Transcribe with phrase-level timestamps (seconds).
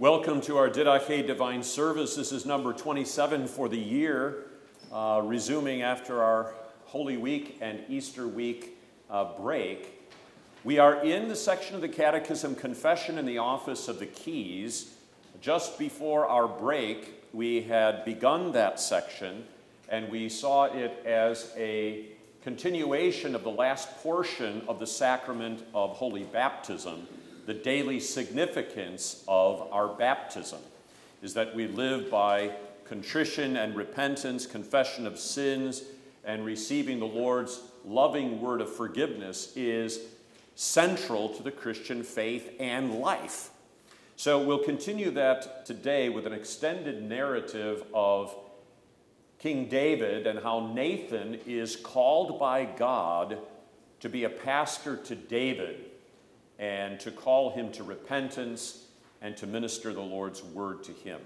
[0.00, 2.16] Welcome to our Didache Divine Service.
[2.16, 4.46] This is number 27 for the year,
[4.92, 6.52] uh, resuming after our
[6.86, 8.76] Holy Week and Easter week
[9.08, 10.04] uh, break.
[10.64, 14.94] We are in the section of the Catechism Confession in the Office of the Keys.
[15.40, 19.44] Just before our break, we had begun that section
[19.88, 22.06] and we saw it as a
[22.42, 27.06] continuation of the last portion of the sacrament of Holy Baptism
[27.46, 30.60] the daily significance of our baptism
[31.22, 32.52] is that we live by
[32.84, 35.82] contrition and repentance, confession of sins,
[36.24, 40.00] and receiving the Lord's loving word of forgiveness is
[40.54, 43.50] central to the Christian faith and life.
[44.16, 48.34] So we'll continue that today with an extended narrative of
[49.38, 53.38] King David and how Nathan is called by God
[54.00, 55.90] to be a pastor to David
[56.58, 58.86] and to call him to repentance
[59.20, 61.20] and to minister the Lord's word to him.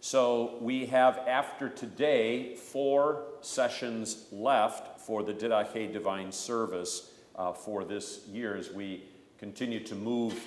[0.00, 7.84] So we have, after today, four sessions left for the Didache Divine Service uh, for
[7.84, 9.04] this year as we
[9.38, 10.40] continue to move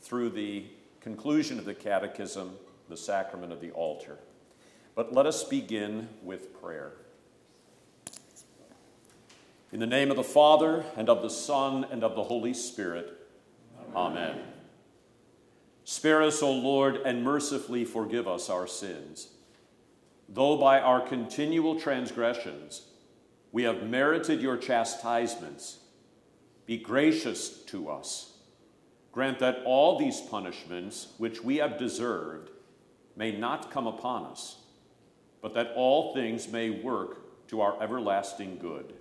[0.00, 0.64] through the
[1.00, 2.52] conclusion of the Catechism,
[2.88, 4.18] the sacrament of the altar.
[4.94, 6.92] But let us begin with prayer.
[9.72, 13.23] In the name of the Father, and of the Son, and of the Holy Spirit,
[13.94, 14.40] Amen.
[15.84, 19.28] Spare us, O Lord, and mercifully forgive us our sins.
[20.28, 22.88] Though by our continual transgressions
[23.52, 25.78] we have merited your chastisements,
[26.66, 28.32] be gracious to us.
[29.12, 32.50] Grant that all these punishments which we have deserved
[33.14, 34.56] may not come upon us,
[35.40, 38.94] but that all things may work to our everlasting good.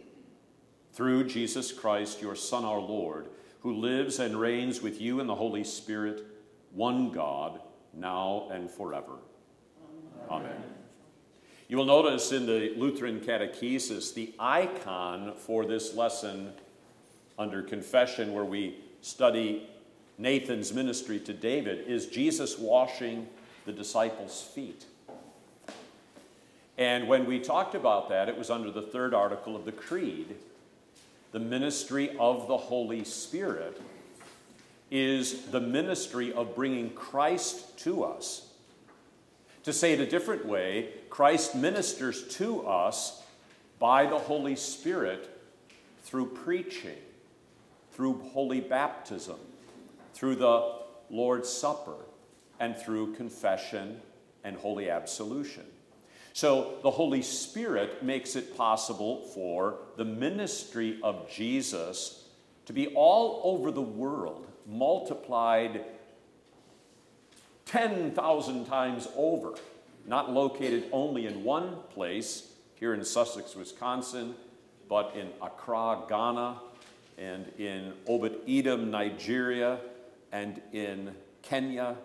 [0.91, 3.29] Through Jesus Christ, your Son, our Lord,
[3.63, 6.21] who lives and reigns with you in the Holy Spirit,
[6.73, 7.61] one God,
[7.93, 9.19] now and forever.
[10.29, 10.51] Amen.
[10.51, 10.63] Amen.
[11.69, 16.51] You will notice in the Lutheran Catechesis the icon for this lesson
[17.39, 19.67] under confession, where we study
[20.17, 23.27] Nathan's ministry to David, is Jesus washing
[23.65, 24.85] the disciples' feet.
[26.77, 30.35] And when we talked about that, it was under the third article of the Creed
[31.33, 33.81] the ministry of the Holy Spirit
[34.91, 38.47] is the ministry of bringing Christ to us.
[39.63, 43.23] To say it a different way, Christ ministers to us
[43.79, 45.27] by the Holy Spirit
[46.03, 46.97] through preaching,
[47.93, 49.39] through holy baptism,
[50.13, 50.75] through the
[51.09, 51.95] Lord's Supper,
[52.59, 53.99] and through confession
[54.43, 55.65] and holy absolution.
[56.33, 62.27] So the Holy Spirit makes it possible for the ministry of Jesus
[62.65, 65.85] to be all over the world, multiplied
[67.65, 69.53] 10,000 times over,
[70.07, 74.33] not located only in one place, here in Sussex, Wisconsin,
[74.89, 76.59] but in Accra, Ghana,
[77.17, 79.79] and in Obot Idim, Nigeria,
[80.31, 81.95] and in Kenya,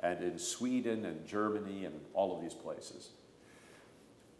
[0.00, 3.08] and in Sweden and Germany, and all of these places.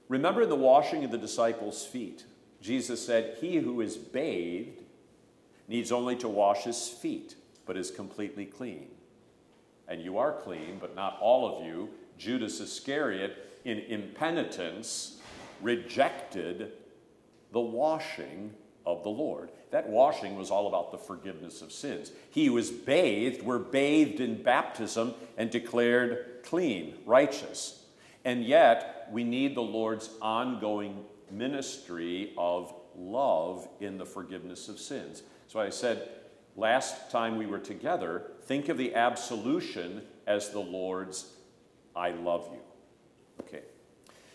[0.09, 2.25] Remember in the washing of the disciples' feet,
[2.61, 4.83] Jesus said, He who is bathed
[5.69, 8.89] needs only to wash his feet, but is completely clean.
[9.89, 11.91] And you are clean, but not all of you.
[12.19, 15.21] Judas Iscariot, in impenitence,
[15.61, 16.73] rejected
[17.53, 18.53] the washing
[18.87, 19.51] of the Lord.
[19.71, 22.13] That washing was all about the forgiveness of sins.
[22.31, 27.83] He was bathed, were bathed in baptism, and declared clean, righteous.
[28.25, 35.23] And yet, we need the Lord's ongoing ministry of love in the forgiveness of sins.
[35.47, 36.09] So I said
[36.57, 41.31] last time we were together, think of the absolution as the Lord's
[41.97, 42.61] I love you.
[43.43, 43.63] Okay.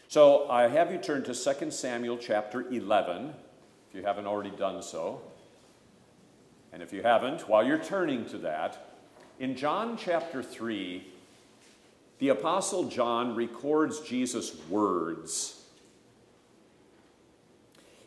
[0.07, 3.33] So I have you turn to 2 Samuel chapter 11,
[3.89, 5.21] if you haven't already done so.
[6.71, 8.95] And if you haven't, while you're turning to that,
[9.39, 11.05] in John chapter 3,
[12.19, 15.61] the Apostle John records Jesus' words.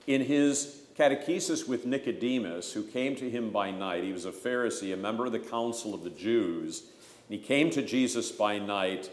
[0.07, 4.93] In his catechesis with Nicodemus, who came to him by night, he was a Pharisee,
[4.93, 6.83] a member of the council of the Jews,
[7.29, 9.11] and he came to Jesus by night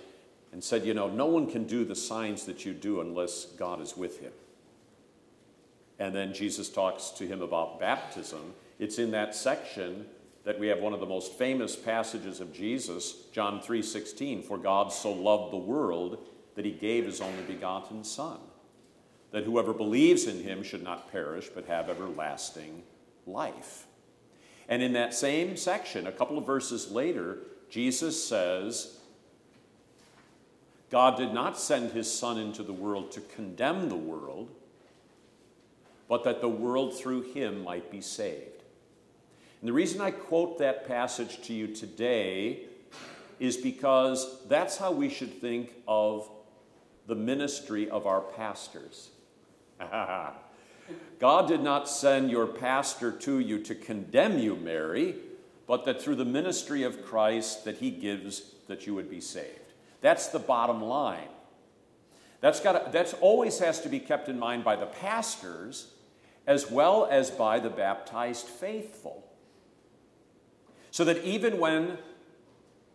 [0.51, 3.81] and said, You know, no one can do the signs that you do unless God
[3.81, 4.33] is with him.
[5.99, 8.53] And then Jesus talks to him about baptism.
[8.79, 10.05] It's in that section
[10.49, 14.91] that we have one of the most famous passages of Jesus, John 3:16, for God
[14.91, 16.25] so loved the world
[16.55, 18.39] that he gave his only begotten son,
[19.29, 22.81] that whoever believes in him should not perish but have everlasting
[23.27, 23.85] life.
[24.67, 28.97] And in that same section, a couple of verses later, Jesus says
[30.89, 34.49] God did not send his Son into the world to condemn the world,
[36.07, 38.58] but that the world through him might be saved.
[39.61, 42.61] And the reason I quote that passage to you today
[43.39, 46.29] is because that's how we should think of
[47.07, 49.09] the ministry of our pastors.
[51.19, 55.15] God did not send your pastor to you to condemn you, Mary,
[55.67, 59.73] but that through the ministry of Christ that he gives that you would be saved.
[60.01, 61.27] That's the bottom line.
[62.41, 65.93] That's got that's always has to be kept in mind by the pastors
[66.47, 69.28] as well as by the baptized faithful.
[70.91, 71.97] So that even when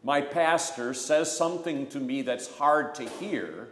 [0.03, 3.69] my pastor says something to me that's hard to hear,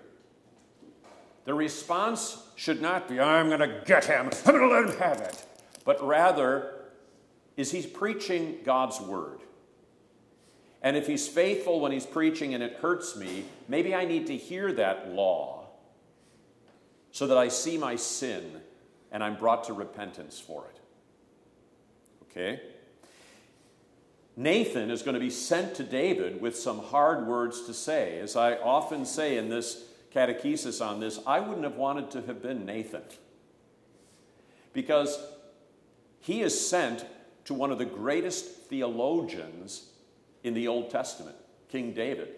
[1.44, 4.98] the response should not be, I'm going to get him, I'm going to let him
[5.00, 5.44] have it,
[5.84, 6.74] but rather,
[7.56, 9.40] is he preaching God's word?
[10.82, 14.36] And if he's faithful when he's preaching and it hurts me, maybe I need to
[14.36, 15.68] hear that law
[17.12, 18.60] so that I see my sin
[19.12, 20.80] and I'm brought to repentance for it.
[22.30, 22.62] Okay?
[24.36, 28.18] Nathan is going to be sent to David with some hard words to say.
[28.18, 29.84] As I often say in this
[30.14, 33.02] catechesis on this, I wouldn't have wanted to have been Nathan.
[34.72, 35.18] Because
[36.20, 37.04] he is sent
[37.44, 39.88] to one of the greatest theologians
[40.44, 41.36] in the Old Testament,
[41.68, 42.28] King David,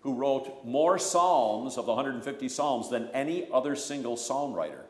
[0.00, 4.84] who wrote more Psalms of the 150 Psalms than any other single psalm writer.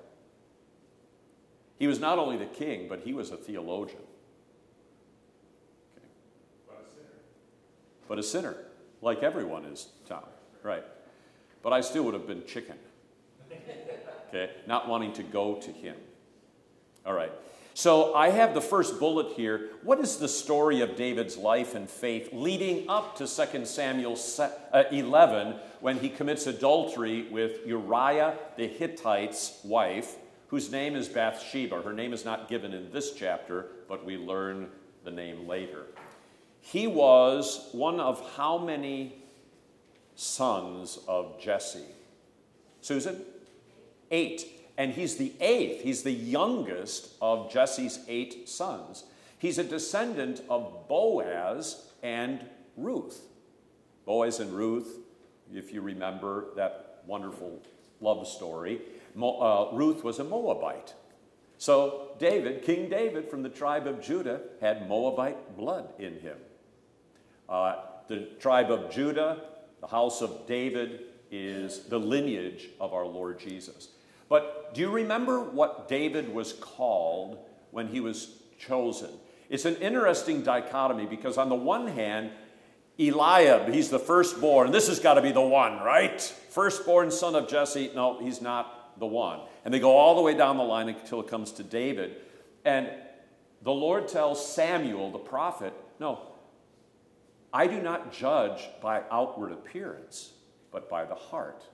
[1.79, 3.99] He was not only the king, but he was a theologian.
[5.97, 6.07] Okay.
[6.69, 7.09] But a sinner.
[8.13, 8.57] But a sinner,
[9.01, 10.25] like everyone is, Tom.
[10.63, 10.85] Right
[11.63, 12.77] but I still would have been chicken.
[14.29, 15.97] Okay, not wanting to go to him.
[17.07, 17.33] All right.
[17.75, 19.71] So I have the first bullet here.
[19.83, 24.85] What is the story of David's life and faith leading up to 2 Samuel uh,
[24.91, 30.17] 11 when he commits adultery with Uriah the Hittite's wife,
[30.49, 31.81] whose name is Bathsheba?
[31.83, 34.69] Her name is not given in this chapter, but we learn
[35.05, 35.87] the name later.
[36.63, 39.17] He was one of how many
[40.15, 41.85] sons of Jesse.
[42.81, 43.21] Susan?
[44.11, 44.47] Eight.
[44.79, 49.05] And he's the eighth, he's the youngest of Jesse's eight sons.
[49.39, 52.41] He's a descendant of Boaz and
[52.77, 53.23] Ruth.
[54.07, 54.99] Boaz and Ruth,
[55.53, 57.61] if you remember that wonderful
[58.01, 58.81] love story,
[59.21, 60.95] uh, Ruth was a Moabite.
[61.59, 66.37] So David, King David from the tribe of Judah, had Moabite blood in him.
[67.49, 67.77] Uh,
[68.09, 69.39] the tribe of Judah
[69.83, 71.01] the house of David
[71.31, 73.89] is the lineage of our Lord Jesus.
[74.29, 77.39] But do you remember what David was called
[77.73, 79.11] when he was chosen?
[79.51, 82.31] It's an interesting dichotomy because, on the one hand,
[82.99, 84.71] Eliab, he's the firstborn.
[84.71, 86.21] This has got to be the one, right?
[86.21, 87.91] Firstborn son of Jesse.
[87.93, 89.41] No, he's not the one.
[89.65, 92.17] And they go all the way down the line until it comes to David.
[92.65, 92.89] And
[93.63, 96.21] the Lord tells Samuel, the prophet, no,
[97.53, 100.33] I do not judge by outward appearance,
[100.71, 101.65] but by the heart.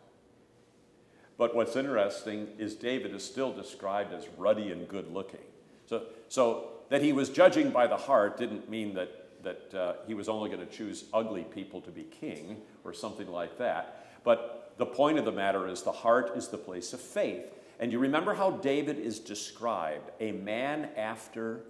[1.37, 5.40] But what's interesting is David is still described as ruddy and good looking.
[5.87, 10.14] So, so that he was judging by the heart didn't mean that, that uh, he
[10.14, 14.04] was only going to choose ugly people to be king or something like that.
[14.25, 17.47] But the point of the matter is the heart is the place of faith.
[17.78, 21.61] And you remember how David is described a man after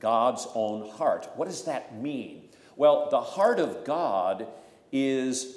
[0.00, 1.30] God's own heart.
[1.36, 2.43] What does that mean?
[2.76, 4.46] Well, the heart of God
[4.92, 5.56] is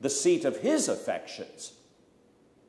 [0.00, 1.72] the seat of his affections,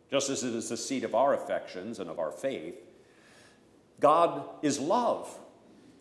[0.10, 2.76] just as it is the seat of our affections and of our faith.
[4.00, 5.38] God is love,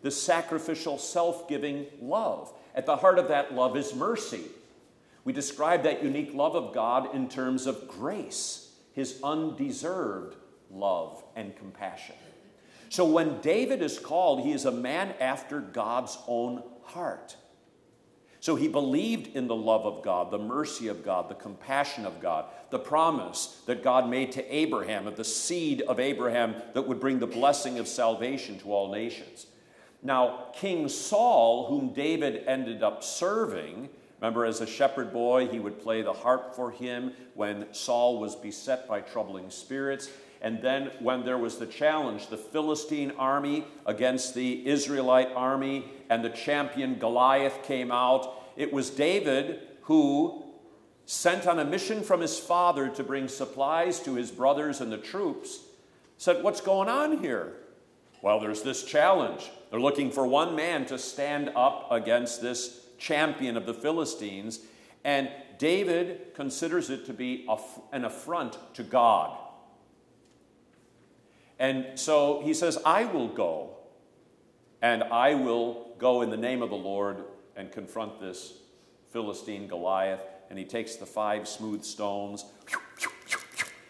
[0.01, 2.51] the sacrificial, self giving love.
[2.73, 4.43] At the heart of that love is mercy.
[5.23, 10.35] We describe that unique love of God in terms of grace, his undeserved
[10.71, 12.15] love and compassion.
[12.89, 17.35] So when David is called, he is a man after God's own heart.
[18.41, 22.19] So he believed in the love of God, the mercy of God, the compassion of
[22.19, 26.99] God, the promise that God made to Abraham of the seed of Abraham that would
[26.99, 29.45] bring the blessing of salvation to all nations.
[30.01, 35.79] Now, King Saul, whom David ended up serving, remember as a shepherd boy, he would
[35.79, 40.09] play the harp for him when Saul was beset by troubling spirits.
[40.41, 46.25] And then, when there was the challenge, the Philistine army against the Israelite army, and
[46.25, 50.43] the champion Goliath came out, it was David who,
[51.05, 54.97] sent on a mission from his father to bring supplies to his brothers and the
[54.97, 55.61] troops,
[56.17, 57.53] said, What's going on here?
[58.21, 59.49] Well, there's this challenge.
[59.69, 64.59] They're looking for one man to stand up against this champion of the Philistines.
[65.05, 67.47] And David considers it to be
[67.93, 69.37] an affront to God.
[71.57, 73.77] And so he says, I will go,
[74.81, 77.23] and I will go in the name of the Lord
[77.55, 78.55] and confront this
[79.11, 80.21] Philistine Goliath.
[80.49, 82.43] And he takes the five smooth stones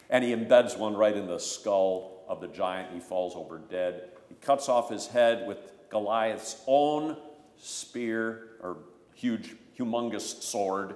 [0.10, 2.94] and he embeds one right in the skull of the giant.
[2.94, 4.10] He falls over dead.
[4.27, 7.18] He cuts off his head with Goliath's own
[7.58, 8.77] spear or
[9.15, 10.96] huge, humongous sword.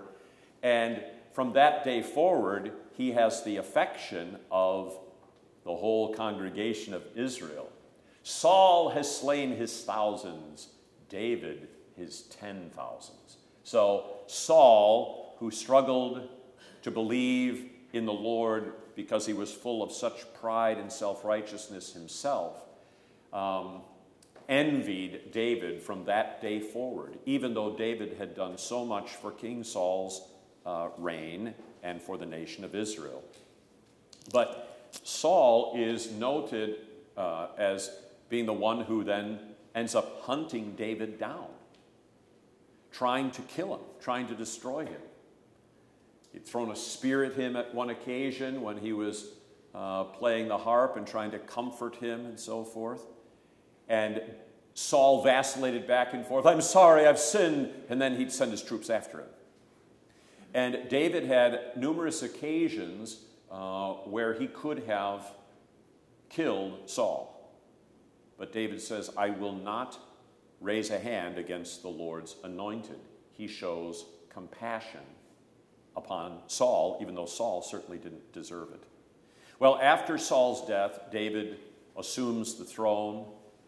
[0.62, 4.98] And from that day forward, he has the affection of
[5.64, 7.72] the whole congregation of Israel.
[8.24, 10.68] Saul has slain his thousands,
[11.10, 13.38] David his ten thousands.
[13.64, 16.28] So Saul, who struggled
[16.84, 21.94] to believe in the Lord because he was full of such pride and self righteousness
[21.94, 22.64] himself,
[23.34, 23.82] um,
[24.48, 29.64] envied David from that day forward, even though David had done so much for King
[29.64, 30.30] Saul's
[30.66, 33.24] uh, reign and for the nation of Israel.
[34.32, 36.78] But Saul is noted
[37.18, 37.92] uh, as
[38.30, 39.40] being the one who then
[39.76, 41.48] ends up hunting David down,
[42.92, 45.02] trying to kill him, trying to destroy him.
[46.32, 49.28] He'd thrown a spear at him at one occasion when he was
[49.74, 53.04] uh, playing the harp and trying to comfort him and so forth.
[53.88, 54.22] And
[54.74, 56.46] Saul vacillated back and forth.
[56.46, 57.72] I'm sorry, I've sinned.
[57.90, 59.28] And then he'd send his troops after him.
[60.54, 63.20] And David had numerous occasions
[63.52, 65.32] uh, where he could have
[66.30, 67.35] killed Saul.
[68.38, 69.98] But David says, I will not
[70.62, 73.00] raise a hand against the Lord's anointed.
[73.32, 75.02] He shows compassion
[75.96, 78.84] upon Saul, even though Saul certainly didn't deserve it.
[79.60, 81.60] Well, after Saul's death, David
[81.98, 83.26] assumes the throne,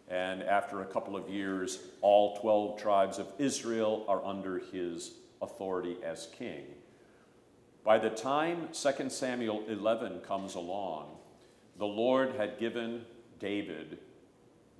[0.08, 5.96] and after a couple of years, all 12 tribes of Israel are under his authority
[6.04, 6.64] as king.
[7.84, 11.16] By the time 2 Samuel 11 comes along,
[11.78, 13.04] the Lord had given
[13.38, 13.98] David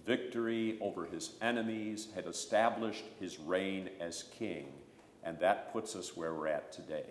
[0.09, 4.67] victory over his enemies, had established his reign as king,
[5.23, 7.05] and that puts us where we're at today.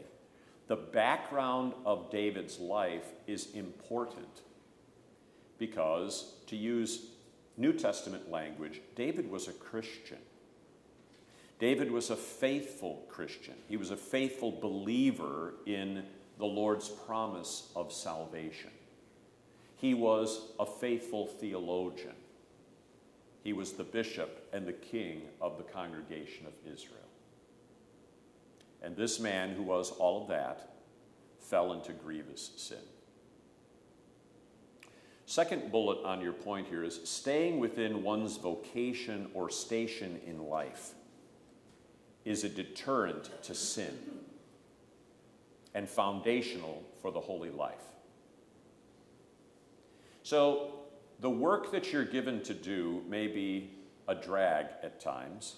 [0.65, 4.41] The background of David's life is important
[5.59, 7.05] because, to use
[7.55, 10.17] New Testament language, David was a Christian.
[11.59, 13.55] David was a faithful Christian.
[13.69, 16.03] He was a faithful believer in
[16.39, 18.71] the Lord's promise of salvation.
[19.75, 22.16] He was a faithful theologian.
[23.47, 26.99] He was the bishop and the king of the congregation of Israel.
[28.83, 30.73] And this man, who was all of that,
[31.39, 32.83] fell into grievous sin.
[35.25, 40.89] Second bullet on your point here is staying within one's vocation or station in life
[42.25, 43.97] is a deterrent to sin
[45.73, 47.85] and foundational for the holy life.
[50.23, 50.86] So,
[51.19, 53.71] the work that you're given to do may be
[54.07, 55.55] a drag at times,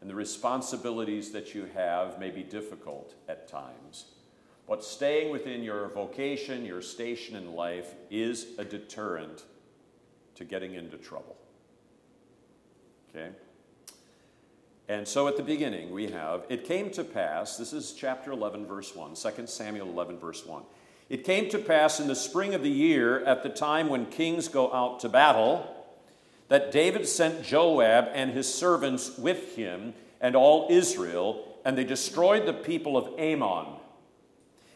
[0.00, 4.06] and the responsibilities that you have may be difficult at times.
[4.66, 9.44] But staying within your vocation, your station in life, is a deterrent
[10.34, 11.36] to getting into trouble.
[13.10, 13.30] Okay?
[14.88, 18.66] And so at the beginning, we have, it came to pass, this is chapter 11,
[18.66, 20.62] verse 1, 2 Samuel 11, verse 1.
[21.08, 24.48] It came to pass in the spring of the year, at the time when kings
[24.48, 25.72] go out to battle,
[26.48, 32.46] that David sent Joab and his servants with him and all Israel, and they destroyed
[32.46, 33.66] the people of Ammon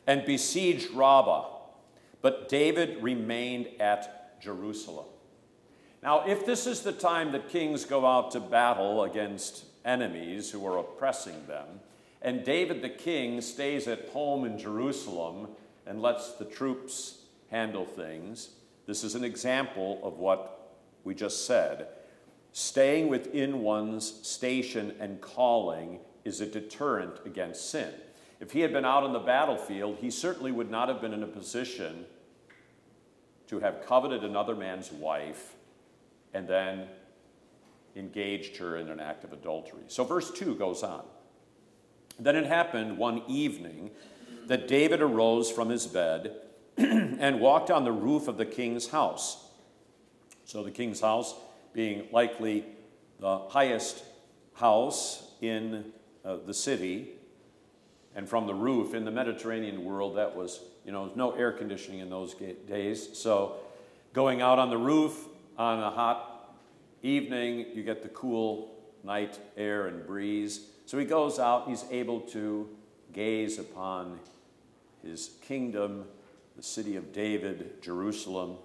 [0.07, 1.47] and besieged Rabbah.
[2.23, 5.07] But David remained at Jerusalem.
[6.03, 10.67] Now, if this is the time that kings go out to battle against enemies who
[10.67, 11.67] are oppressing them,
[12.23, 15.49] and David the king stays at home in Jerusalem
[15.87, 17.19] and lets the troops
[17.51, 18.51] handle things,
[18.87, 21.89] this is an example of what we just said.
[22.53, 27.93] Staying within one's station and calling is a deterrent against sin.
[28.41, 31.23] If he had been out on the battlefield, he certainly would not have been in
[31.23, 32.07] a position
[33.49, 35.55] to have coveted another man's wife
[36.33, 36.87] and then
[37.97, 39.83] engaged her in an act of adultery.
[39.89, 41.03] So, verse 2 goes on.
[42.19, 43.91] Then it happened one evening
[44.51, 46.35] that David arose from his bed
[46.77, 49.47] and walked on the roof of the king's house.
[50.45, 51.37] So, the king's house
[51.73, 52.65] being likely
[53.21, 54.03] the highest
[54.55, 55.93] house in
[56.25, 57.11] uh, the city,
[58.17, 62.01] and from the roof in the Mediterranean world, that was, you know, no air conditioning
[62.01, 63.09] in those days.
[63.17, 63.55] So
[64.15, 65.29] going out on the roof
[65.59, 66.57] on a hot
[67.05, 70.63] evening, you get the cool night air and breeze.
[70.87, 72.69] So he goes out, he's able to
[73.13, 74.19] gaze upon
[75.03, 76.05] his kingdom,
[76.57, 78.57] the city of David, Jerusalem.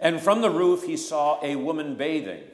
[0.00, 2.44] And from the roof he saw a woman bathing,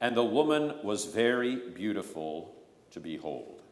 [0.00, 2.54] and the woman was very beautiful
[2.90, 3.62] to behold.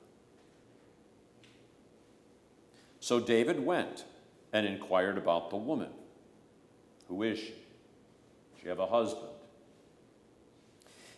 [3.01, 4.05] So David went
[4.53, 5.91] and inquired about the woman.
[7.09, 7.47] Who is she?
[7.47, 9.29] Does She have a husband.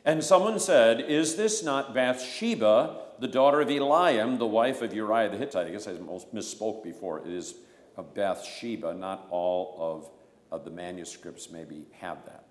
[0.04, 5.28] And someone said, Is this not Bathsheba, the daughter of Eliam, the wife of Uriah
[5.28, 5.66] the Hittite?
[5.66, 7.18] I guess I misspoke before.
[7.20, 7.54] It is
[7.96, 8.94] of Bathsheba.
[8.94, 10.10] Not all of,
[10.58, 12.44] of the manuscripts maybe have that.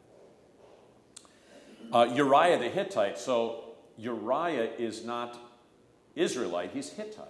[1.91, 3.17] Uh, Uriah the Hittite.
[3.17, 3.63] So
[3.97, 5.38] Uriah is not
[6.15, 7.25] Israelite, he's Hittite.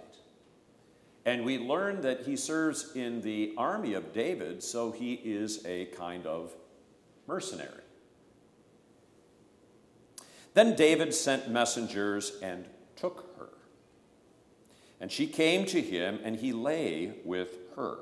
[1.24, 5.86] And we learn that he serves in the army of David, so he is a
[5.86, 6.52] kind of
[7.26, 7.82] mercenary.
[10.54, 12.66] Then David sent messengers and
[13.00, 13.48] took her.
[15.00, 17.98] And she came to him, and he lay with her.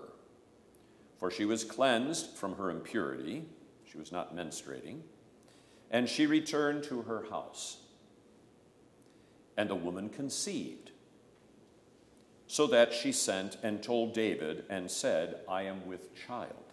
[1.19, 3.45] For she was cleansed from her impurity,
[3.91, 5.01] she was not menstruating,
[5.91, 7.79] and she returned to her house.
[9.57, 10.93] And the woman conceived,
[12.47, 16.69] so that she sent and told David and said, I am with child.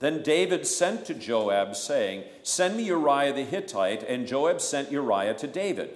[0.00, 4.02] Then David sent to Joab, saying, Send me Uriah the Hittite.
[4.02, 5.90] And Joab sent Uriah to David.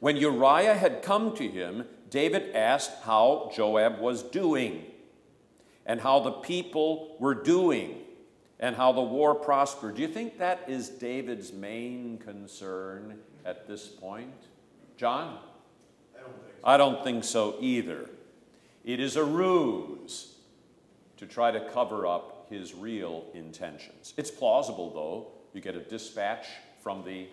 [0.00, 4.84] When Uriah had come to him, David asked how Joab was doing,
[5.86, 8.00] and how the people were doing,
[8.60, 9.96] and how the war prospered.
[9.96, 14.34] Do you think that is David's main concern at this point?
[14.96, 15.38] John?
[16.62, 18.08] I don't think so, either.
[18.84, 20.36] It is a ruse
[21.16, 24.14] to try to cover up his real intentions.
[24.16, 25.32] It's plausible, though.
[25.52, 26.46] You get a dispatch
[26.82, 27.26] from the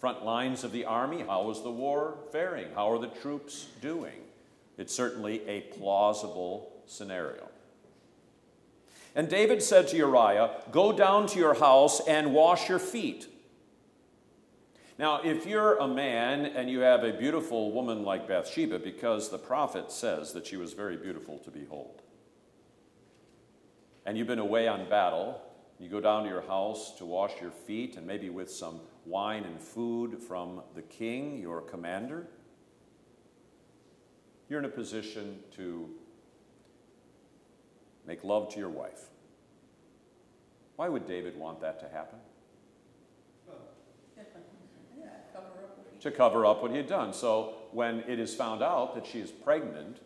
[0.00, 1.22] front lines of the army.
[1.22, 2.68] How is the war faring?
[2.74, 4.22] How are the troops doing?
[4.78, 7.48] It's certainly a plausible scenario.
[9.14, 13.26] And David said to Uriah, Go down to your house and wash your feet.
[14.98, 19.38] Now, if you're a man and you have a beautiful woman like Bathsheba, because the
[19.38, 22.02] prophet says that she was very beautiful to behold,
[24.06, 25.40] and you've been away on battle,
[25.78, 29.44] you go down to your house to wash your feet and maybe with some wine
[29.44, 32.26] and food from the king, your commander,
[34.48, 35.88] you're in a position to
[38.06, 39.08] make love to your wife.
[40.76, 42.18] Why would David want that to happen?
[46.00, 47.12] to cover up what he had done.
[47.12, 49.98] So when it is found out that she is pregnant,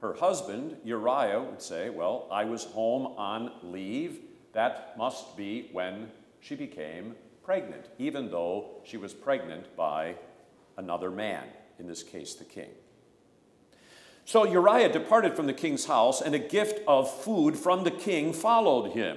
[0.00, 4.18] her husband, Uriah, would say, Well, I was home on leave.
[4.52, 7.14] That must be when she became
[7.46, 10.16] pregnant, even though she was pregnant by
[10.76, 11.44] another man,
[11.78, 12.70] in this case, the king.
[14.24, 18.32] So Uriah departed from the king's house, and a gift of food from the king
[18.32, 19.16] followed him.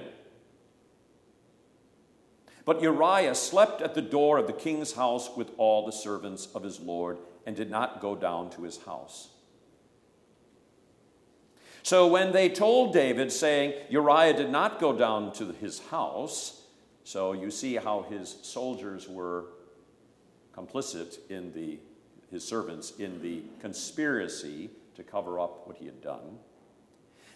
[2.64, 6.62] But Uriah slept at the door of the king's house with all the servants of
[6.62, 9.30] his Lord and did not go down to his house.
[11.82, 16.59] So when they told David, saying, Uriah did not go down to his house,
[17.10, 19.46] so you see how his soldiers were
[20.56, 21.76] complicit in the,
[22.30, 26.38] his servants in the conspiracy to cover up what he had done.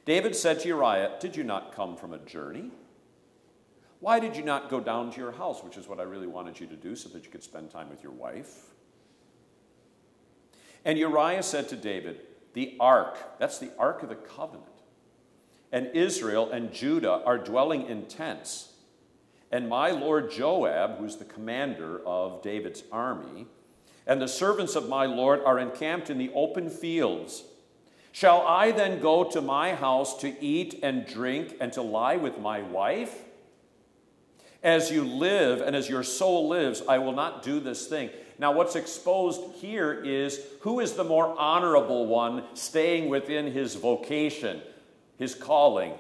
[0.05, 2.71] David said to Uriah, Did you not come from a journey?
[3.99, 6.61] Why did you not go down to your house, which is what I really wanted
[6.61, 8.67] you to do so that you could spend time with your wife?
[10.85, 12.21] And Uriah said to David,
[12.53, 14.69] the ark, that's the ark of the covenant.
[15.73, 18.69] And Israel and Judah are dwelling in tents.
[19.51, 23.47] And my lord Joab, who's the commander of David's army,
[24.07, 27.45] and the servants of my lord are encamped in the open fields.
[28.13, 32.39] Shall I then go to my house to eat and drink and to lie with
[32.39, 33.23] my wife?
[34.63, 38.11] As you live and as your soul lives, I will not do this thing.
[38.39, 44.61] Now, what's exposed here is who is the more honorable one staying within his vocation,
[45.19, 45.93] his calling?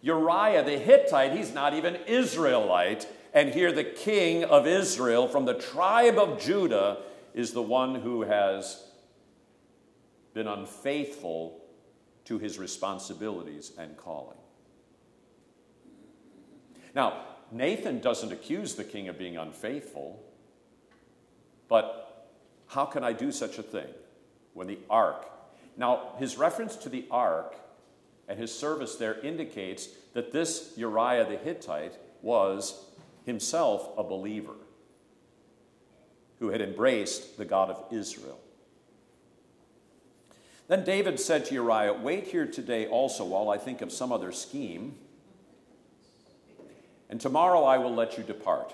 [0.00, 3.06] Uriah the Hittite, he's not even Israelite.
[3.34, 6.98] And here, the king of Israel from the tribe of Judah
[7.34, 8.84] is the one who has
[10.34, 11.60] been unfaithful
[12.24, 14.38] to his responsibilities and calling.
[16.94, 20.22] Now, Nathan doesn't accuse the king of being unfaithful.
[21.68, 22.28] But
[22.66, 23.88] how can I do such a thing
[24.54, 25.26] when the ark?
[25.76, 27.54] Now, his reference to the ark
[28.28, 32.84] and his service there indicates that this Uriah the Hittite was
[33.24, 34.54] himself a believer.
[36.38, 38.38] who had embraced the God of Israel.
[40.68, 44.30] Then David said to Uriah, Wait here today also while I think of some other
[44.30, 44.94] scheme,
[47.10, 48.72] and tomorrow I will let you depart.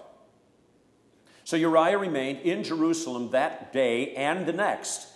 [1.44, 5.06] So Uriah remained in Jerusalem that day and the next.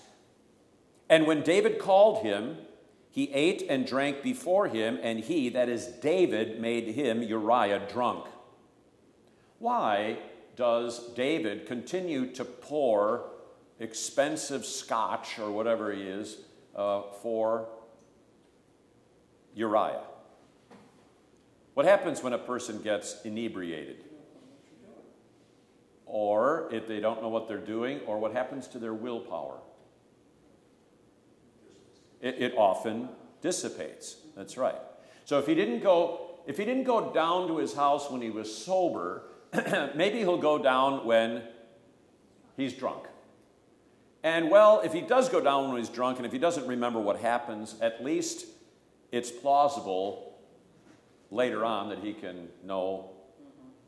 [1.11, 2.59] And when David called him,
[3.11, 8.27] he ate and drank before him, and he, that is David, made him, Uriah, drunk.
[9.59, 10.19] Why
[10.57, 13.31] does David continue to pour
[13.81, 16.39] expensive scotch or whatever he is
[16.77, 17.69] uh, for
[19.55, 20.03] Uriah?
[21.75, 24.05] What happens when a person gets inebriated?
[26.07, 29.59] Or if they don't know what they're doing, or what happens to their willpower?
[32.21, 33.09] It, it often
[33.41, 34.17] dissipates.
[34.37, 34.79] That's right.
[35.25, 38.31] So if he didn't go, if he didn't go down to his house when he
[38.31, 39.23] was sober,
[39.95, 41.43] maybe he'll go down when
[42.57, 43.05] he's drunk.
[44.23, 46.99] And well, if he does go down when he's drunk, and if he doesn't remember
[46.99, 48.47] what happens, at least
[49.13, 50.39] it's plausible
[51.31, 53.11] later on that he can know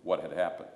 [0.03, 0.69] what had happened.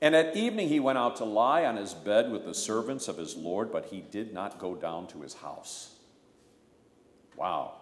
[0.00, 3.18] And at evening he went out to lie on his bed with the servants of
[3.18, 5.96] his Lord, but he did not go down to his house.
[7.40, 7.72] Wow.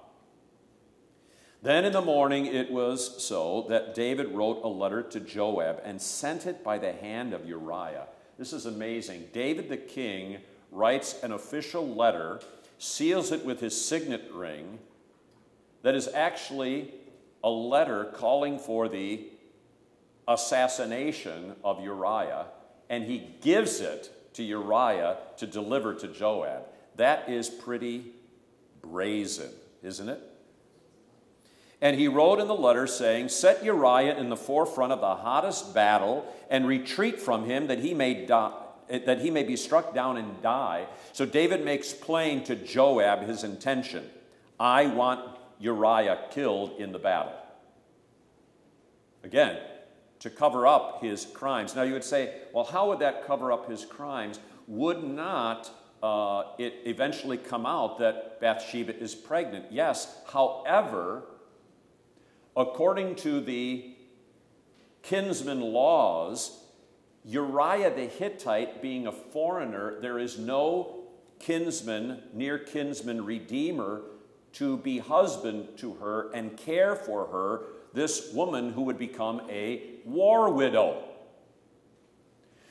[1.62, 6.01] Then in the morning it was so that David wrote a letter to Joab and
[6.01, 8.07] sent it by the hand of Uriah.
[8.38, 9.31] This is amazing.
[9.33, 10.38] David the king
[10.71, 12.38] writes an official letter,
[12.79, 14.79] seals it with his signet ring,
[15.83, 16.94] that is actually
[17.42, 19.27] a letter calling for the
[20.29, 22.47] assassination of Uriah,
[22.88, 26.62] and he gives it to Uriah to deliver to Joab.
[26.94, 28.12] That is pretty
[28.83, 29.51] brazen,
[29.83, 30.21] isn't it?
[31.81, 35.75] And he wrote in the letter saying, Set Uriah in the forefront of the hottest
[35.75, 38.53] battle and retreat from him that he may die,
[38.88, 40.87] that he may be struck down and die.
[41.12, 44.05] So David makes plain to Joab his intention.
[44.59, 47.35] I want Uriah killed in the battle.
[49.23, 49.59] Again,
[50.21, 51.77] to cover up his crimes.
[51.77, 54.41] Now you would say, well, how would that cover up his crimes?
[54.67, 55.71] Would not
[56.03, 59.67] uh, it eventually come out that Bathsheba is pregnant.
[59.71, 61.25] Yes, however,
[62.57, 63.95] according to the
[65.03, 66.65] kinsman laws,
[67.25, 71.05] Uriah the Hittite being a foreigner, there is no
[71.39, 74.03] kinsman, near kinsman redeemer
[74.55, 79.83] to be husband to her and care for her, this woman who would become a
[80.05, 81.05] war widow.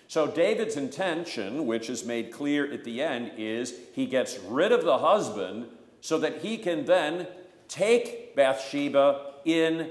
[0.10, 4.86] So, David's intention, which is made clear at the end, is he gets rid of
[4.86, 5.68] the husband
[6.00, 7.28] so that he can then
[7.68, 9.90] take Bathsheba in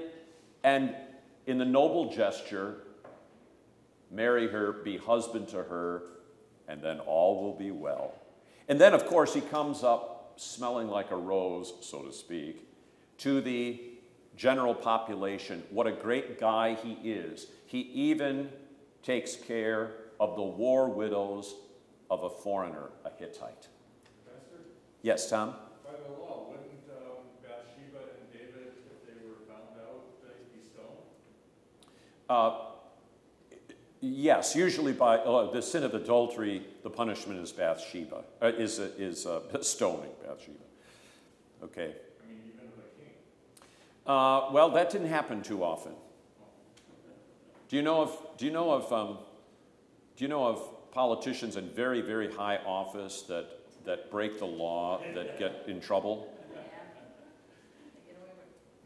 [0.64, 0.94] and,
[1.46, 2.76] in the noble gesture,
[4.10, 6.02] marry her, be husband to her,
[6.66, 8.14] and then all will be well.
[8.68, 12.66] And then, of course, he comes up smelling like a rose, so to speak,
[13.18, 13.82] to the
[14.34, 15.62] general population.
[15.70, 17.48] What a great guy he is.
[17.66, 18.48] He even
[19.02, 21.54] takes care of the war widows
[22.10, 23.68] of a foreigner, a Hittite.
[24.24, 24.62] Pastor,
[25.02, 25.54] Yes, Tom?
[25.84, 30.64] by the law, wouldn't um, Bathsheba and David, if they were found out, they'd be
[30.66, 30.88] stoned?
[32.30, 32.58] Uh,
[34.00, 39.26] yes, usually by uh, the sin of adultery, the punishment is Bathsheba, uh, is, is
[39.26, 40.58] uh, stoning Bathsheba.
[41.64, 41.92] Okay.
[42.22, 43.12] I mean, even the king.
[44.06, 45.92] Uh, well, that didn't happen too often.
[47.68, 49.18] Do you know of, do you know of, um,
[50.16, 53.46] do you know of politicians in very, very high office that,
[53.84, 56.32] that break the law, that get in trouble?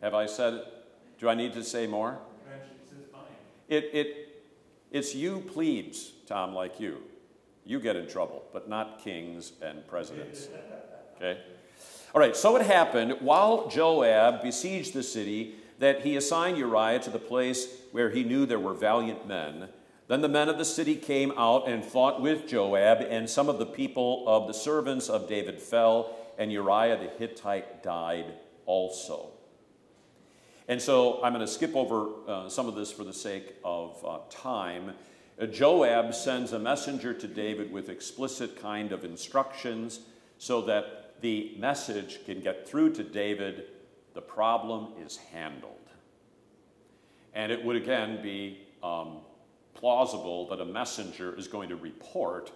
[0.02, 0.64] Have I said it?
[1.18, 2.18] Do I need to say more?
[3.68, 4.42] It, it,
[4.90, 7.02] it's you plebes, Tom, like you.
[7.64, 10.48] You get in trouble, but not kings and presidents.
[11.16, 11.40] Okay?
[12.12, 17.10] All right, so it happened while Joab besieged the city that he assigned Uriah to
[17.10, 19.68] the place where he knew there were valiant men.
[20.10, 23.60] Then the men of the city came out and fought with Joab, and some of
[23.60, 28.34] the people of the servants of David fell, and Uriah the Hittite died
[28.66, 29.30] also.
[30.66, 34.04] And so I'm going to skip over uh, some of this for the sake of
[34.04, 34.94] uh, time.
[35.40, 40.00] Uh, Joab sends a messenger to David with explicit kind of instructions
[40.38, 43.66] so that the message can get through to David.
[44.14, 45.76] The problem is handled.
[47.32, 49.18] And it would again be um,
[49.80, 52.52] plausible that a messenger is going to report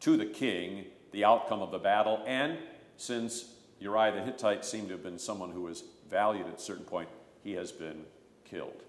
[0.00, 2.22] to the king the outcome of the battle.
[2.26, 2.58] And
[2.96, 6.84] since Uriah the Hittite seemed to have been someone who was valued at a certain
[6.84, 7.08] point,
[7.44, 8.04] he has been
[8.44, 8.82] killed.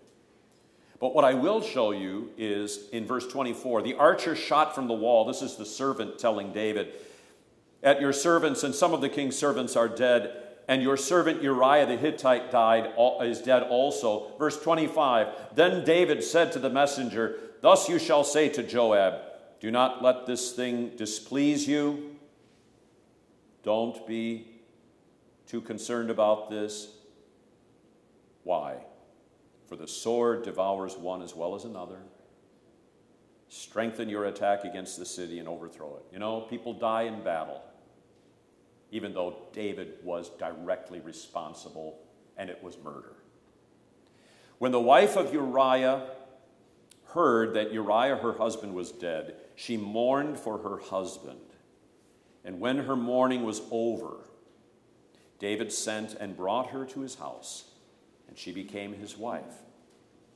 [0.99, 4.93] But what I will show you is in verse 24 the archer shot from the
[4.93, 5.25] wall.
[5.25, 6.93] This is the servant telling David,
[7.83, 10.37] At your servants, and some of the king's servants are dead,
[10.69, 14.31] and your servant Uriah the Hittite died, is dead also.
[14.39, 19.21] Verse 25 Then David said to the messenger, Thus you shall say to Joab,
[19.61, 22.17] Do not let this thing displease you.
[23.63, 24.47] Don't be
[25.47, 26.89] too concerned about this.
[28.43, 28.79] Why?
[29.67, 31.99] For the sword devours one as well as another.
[33.47, 36.03] Strengthen your attack against the city and overthrow it.
[36.11, 37.61] You know, people die in battle
[38.91, 41.97] even though David was directly responsible
[42.35, 43.13] and it was murder.
[44.59, 46.09] When the wife of Uriah
[47.13, 51.39] heard that Uriah, her husband, was dead, she mourned for her husband.
[52.43, 54.17] And when her mourning was over,
[55.39, 57.65] David sent and brought her to his house,
[58.27, 59.61] and she became his wife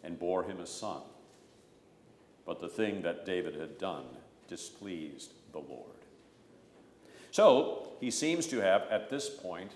[0.03, 1.01] and bore him a son.
[2.45, 4.05] But the thing that David had done
[4.47, 5.97] displeased the Lord.
[7.31, 9.71] So he seems to have, at this point,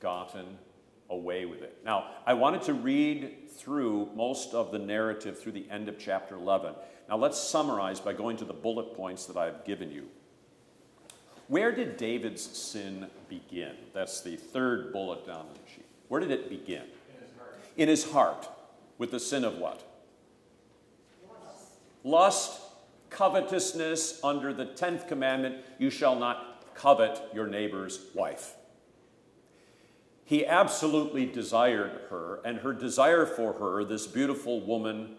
[0.00, 0.58] gotten
[1.10, 1.78] away with it.
[1.84, 6.34] Now, I wanted to read through most of the narrative through the end of chapter
[6.34, 6.74] 11.
[7.08, 10.08] Now, let's summarize by going to the bullet points that I've given you.
[11.48, 13.74] Where did David's sin begin?
[13.94, 15.86] That's the third bullet down on the sheet.
[16.08, 16.82] Where did it begin?
[17.08, 17.58] In his heart.
[17.76, 18.48] In his heart.
[18.98, 19.82] With the sin of what?
[21.26, 21.70] Lust.
[22.04, 22.60] Lust,
[23.08, 28.54] covetousness, under the 10th commandment, you shall not covet your neighbor's wife.
[30.28, 35.16] He absolutely desired her, and her desire for her, this beautiful woman,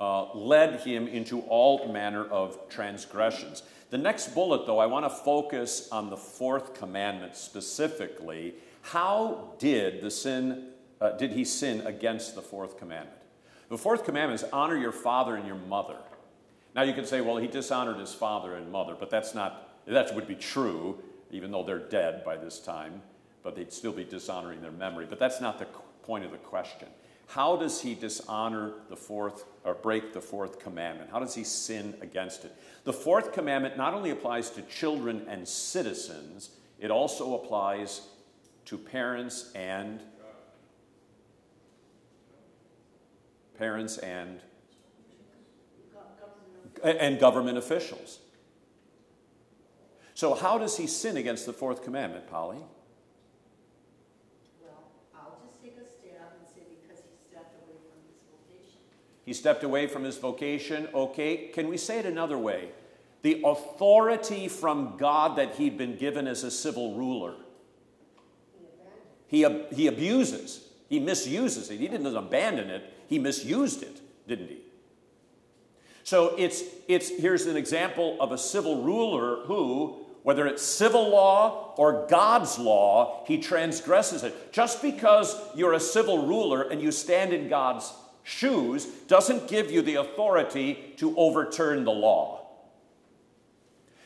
[0.00, 3.64] uh, led him into all manner of transgressions.
[3.90, 8.54] The next bullet, though, I want to focus on the fourth commandment specifically.
[8.82, 10.68] How did the sin?
[11.00, 13.18] Uh, did he sin against the fourth commandment?
[13.68, 15.98] The fourth commandment is honor your father and your mother.
[16.76, 20.14] Now you can say, well, he dishonored his father and mother, but that's not that
[20.14, 23.02] would be true, even though they're dead by this time,
[23.46, 25.06] but they'd still be dishonoring their memory.
[25.08, 25.66] But that's not the
[26.02, 26.88] point of the question.
[27.28, 31.10] How does he dishonor the fourth or break the fourth commandment?
[31.12, 32.52] How does he sin against it?
[32.82, 38.08] The fourth commandment not only applies to children and citizens, it also applies
[38.64, 40.00] to parents and
[43.56, 44.40] parents and
[46.82, 48.18] and government officials.
[50.14, 52.58] So, how does he sin against the fourth commandment, Polly?
[54.62, 58.82] Well, I'll just take a stab and say because he stepped away from his vocation.
[59.26, 60.88] He stepped away from his vocation.
[60.94, 62.70] Okay, can we say it another way?
[63.22, 67.34] The authority from God that he'd been given as a civil ruler,
[69.26, 71.80] He he, abuses, he misuses it.
[71.80, 74.58] He didn't abandon it, he misused it, didn't he?
[76.04, 81.72] So it's, it's here's an example of a civil ruler who whether it's civil law
[81.76, 84.52] or God's law, he transgresses it.
[84.52, 87.92] Just because you're a civil ruler and you stand in God's
[88.26, 92.44] shoes doesn't give you the authority to overturn the law.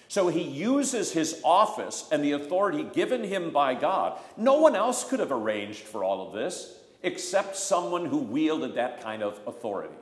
[0.08, 4.18] So he uses his office and the authority given him by God.
[4.36, 9.02] No one else could have arranged for all of this except someone who wielded that
[9.02, 9.94] kind of authority.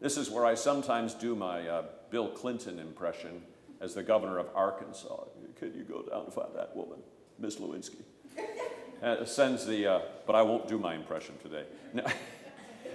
[0.00, 3.42] This is where I sometimes do my uh, Bill Clinton impression
[3.82, 5.24] as the governor of Arkansas.
[5.58, 7.00] Could you go down and find that woman,
[7.38, 8.02] Miss Lewinsky?
[9.02, 11.64] Uh, sends the, uh, but I won't do my impression today.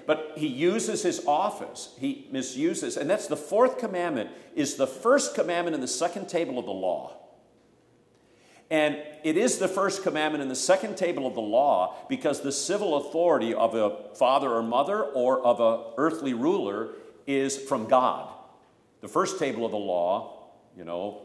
[0.06, 1.96] but he uses his office.
[2.00, 4.30] He misuses, and that's the fourth commandment.
[4.56, 7.18] Is the first commandment in the second table of the law.
[8.72, 12.52] And it is the first commandment in the second table of the law because the
[12.52, 16.90] civil authority of a father or mother or of a earthly ruler
[17.28, 18.34] is from God.
[19.02, 20.36] The first table of the law
[20.78, 21.22] you know,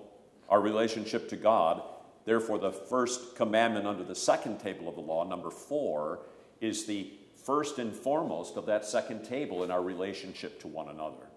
[0.48, 1.82] our relationship to God.
[2.24, 6.20] Therefore, the first commandment under the second table of the law, number four,
[6.60, 7.10] is the
[7.44, 11.28] first and foremost of that second table in our relationship to one another.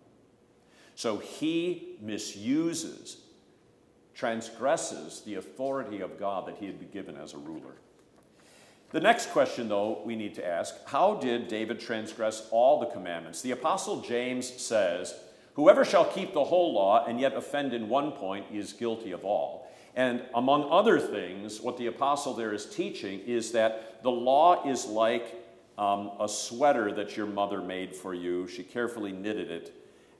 [0.96, 3.18] So he misuses,
[4.13, 7.76] transgresses the authority of God that he had been given as a ruler.
[8.92, 13.42] The next question, though, we need to ask how did David transgress all the commandments?
[13.42, 15.16] The Apostle James says,
[15.56, 19.24] Whoever shall keep the whole law and yet offend in one point is guilty of
[19.24, 19.72] all.
[19.96, 24.86] And among other things, what the apostle there is teaching is that the law is
[24.86, 25.43] like
[25.78, 28.48] um, a sweater that your mother made for you.
[28.48, 29.74] She carefully knitted it.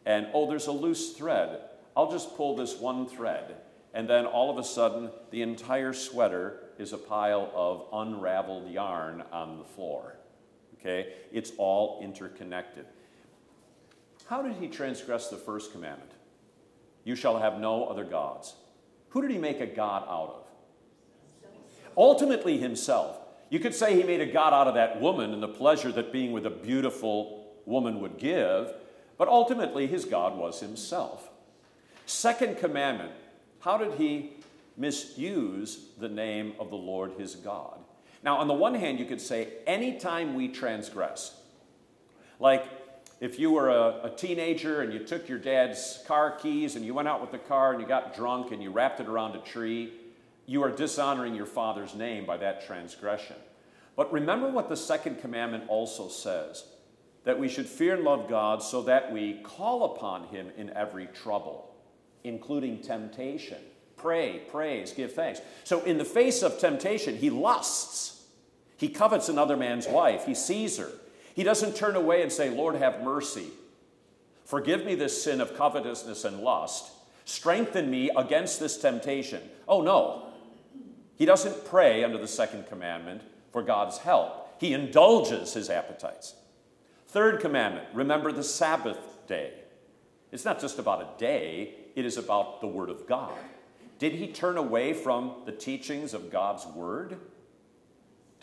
[0.06, 1.60] And oh, there's a loose thread.
[1.96, 3.56] I'll just pull this one thread.
[3.94, 9.24] And then all of a sudden, the entire sweater is a pile of unraveled yarn
[9.32, 10.16] on the floor.
[10.80, 11.14] Okay?
[11.32, 12.86] It's all interconnected.
[14.26, 16.12] How did he transgress the first commandment?
[17.04, 18.56] You shall have no other gods.
[19.10, 20.36] Who did he make a God out
[21.44, 21.50] of?
[21.96, 23.20] Ultimately, himself.
[23.54, 26.12] You could say he made a God out of that woman and the pleasure that
[26.12, 28.74] being with a beautiful woman would give,
[29.16, 31.30] but ultimately his God was himself.
[32.08, 33.12] Second commandment
[33.60, 34.32] how did he
[34.76, 37.78] misuse the name of the Lord his God?
[38.24, 41.40] Now, on the one hand, you could say anytime we transgress,
[42.40, 42.66] like
[43.22, 46.96] if you were a, a, teenager and you took your dad's car keys and you
[46.96, 49.42] went out with the car and you got drunk and you wrapped it around a
[49.42, 49.94] tree,
[50.46, 53.36] you are dishonoring your father's name by that transgression.
[53.96, 56.66] But remember what the second commandment also says
[57.24, 61.08] that we should fear and love God so that we call upon him in every
[61.08, 61.74] trouble,
[62.24, 63.60] including temptation.
[63.96, 65.40] Pray, praise, give thanks.
[65.64, 68.26] So, in the face of temptation, he lusts.
[68.76, 70.26] He covets another man's wife.
[70.26, 70.90] He sees her.
[71.36, 73.48] He doesn't turn away and say, Lord, have mercy.
[74.44, 76.92] Forgive me this sin of covetousness and lust.
[77.26, 79.42] Strengthen me against this temptation.
[79.68, 80.33] Oh, no.
[81.16, 83.22] He doesn't pray under the second commandment
[83.52, 86.36] for God's help, he indulges his appetites.
[87.08, 88.98] Third commandment remember the Sabbath
[89.28, 89.54] day.
[90.32, 93.34] It's not just about a day, it is about the Word of God.
[94.00, 97.20] Did he turn away from the teachings of God's Word?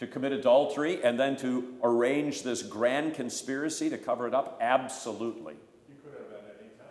[0.00, 4.58] to commit adultery and then to arrange this grand conspiracy to cover it up?
[4.62, 5.52] Absolutely.
[5.86, 6.86] He could have at any time.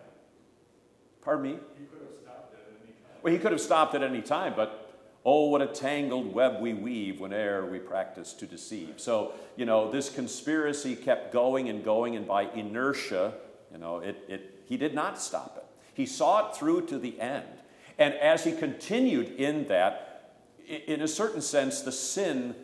[1.20, 1.58] Pardon me?
[1.76, 3.18] He could have stopped at any time.
[3.20, 4.89] Well, he could have stopped at any time, but
[5.24, 8.94] oh, what a tangled web we weave whene'er we practice to deceive.
[8.96, 13.34] So, you know, this conspiracy kept going and going, and by inertia,
[13.70, 15.64] you know, it, it, he did not stop it.
[15.94, 17.46] He saw it through to the end.
[17.98, 22.54] And as he continued in that, in a certain sense, the sin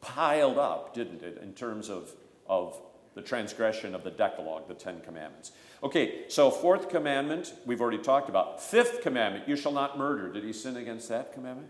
[0.00, 2.10] piled up, didn't it, in terms of,
[2.46, 2.80] of
[3.14, 5.52] the transgression of the Decalogue, the Ten Commandments.
[5.82, 8.62] Okay, so fourth commandment, we've already talked about.
[8.62, 10.32] Fifth commandment, you shall not murder.
[10.32, 11.68] Did he sin against that commandment?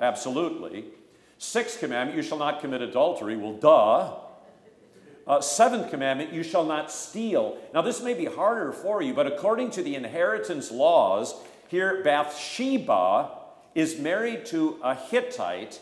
[0.00, 0.86] Absolutely.
[1.38, 3.36] Sixth commandment, you shall not commit adultery.
[3.36, 4.14] Well, duh.
[5.26, 7.58] Uh, seventh commandment, you shall not steal.
[7.74, 11.34] Now, this may be harder for you, but according to the inheritance laws,
[11.68, 13.30] here Bathsheba
[13.74, 15.80] is married to a Hittite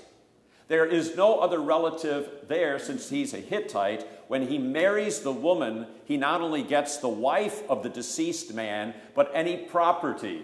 [0.69, 4.05] there is no other relative there since he's a Hittite.
[4.27, 8.95] When he marries the woman, he not only gets the wife of the deceased man,
[9.15, 10.43] but any property.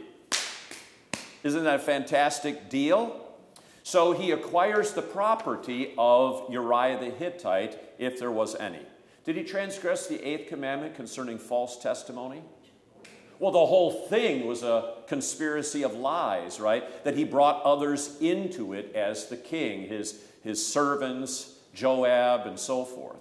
[1.43, 3.22] Isn't that a fantastic deal?
[3.83, 8.87] So he acquires the property of Uriah the Hittite, if there was any.
[9.25, 12.43] Did he transgress the eighth commandment concerning false testimony?
[13.39, 17.03] Well, the whole thing was a conspiracy of lies, right?
[17.05, 22.85] That he brought others into it as the king, his, his servants, Joab, and so
[22.85, 23.19] forth.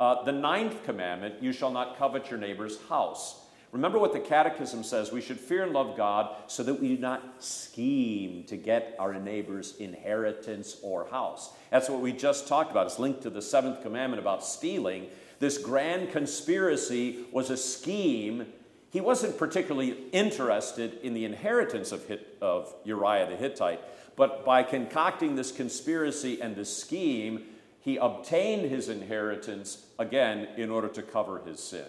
[0.00, 3.40] Uh, the ninth commandment you shall not covet your neighbor's house.
[3.70, 6.98] Remember what the Catechism says we should fear and love God so that we do
[6.98, 11.52] not scheme to get our neighbor's inheritance or house.
[11.70, 12.86] That's what we just talked about.
[12.86, 15.08] It's linked to the seventh commandment about stealing.
[15.38, 18.46] This grand conspiracy was a scheme
[18.90, 23.80] he wasn't particularly interested in the inheritance of, Hit, of Uriah the Hittite,
[24.16, 27.44] but by concocting this conspiracy and this scheme,
[27.80, 31.84] he obtained his inheritance again in order to cover his sin.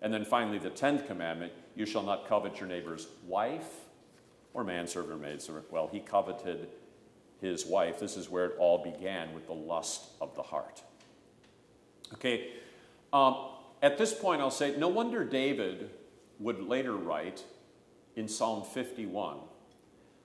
[0.00, 3.68] And then finally, the 10th commandment you shall not covet your neighbor's wife
[4.54, 5.70] or manservant or maidservant.
[5.70, 6.68] Well, he coveted
[7.40, 7.98] his wife.
[7.98, 10.82] This is where it all began with the lust of the heart.
[12.14, 12.50] Okay,
[13.12, 13.36] um,
[13.82, 15.90] at this point, I'll say no wonder David
[16.38, 17.44] would later write
[18.16, 19.38] in Psalm 51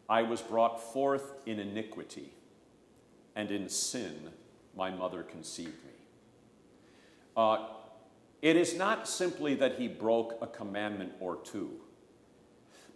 [0.10, 2.34] I was brought forth in iniquity,
[3.36, 4.30] and in sin
[4.76, 5.92] my mother conceived me.
[7.38, 7.68] Uh,
[8.44, 11.72] it is not simply that he broke a commandment or two,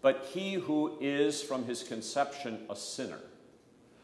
[0.02, 3.22] but he who is from his conception a sinner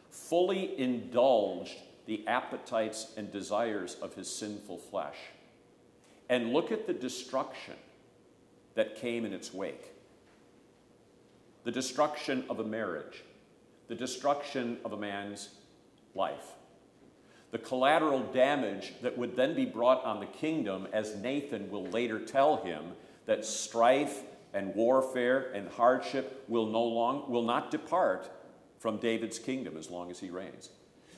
[0.10, 1.76] fully indulged
[2.06, 5.18] the appetites and desires of his sinful flesh.
[6.30, 7.76] And look at the destruction
[8.76, 9.92] that came in its wake
[11.66, 13.24] the destruction of a marriage,
[13.88, 15.50] the destruction of a man's
[16.16, 16.56] life,
[17.54, 22.18] the collateral damage that would then be brought on the kingdom, as Nathan will later
[22.18, 22.94] tell him
[23.28, 24.24] that strife
[24.56, 28.28] and warfare and hardship will no long will not depart
[28.80, 30.70] from David's kingdom as long as he reigns.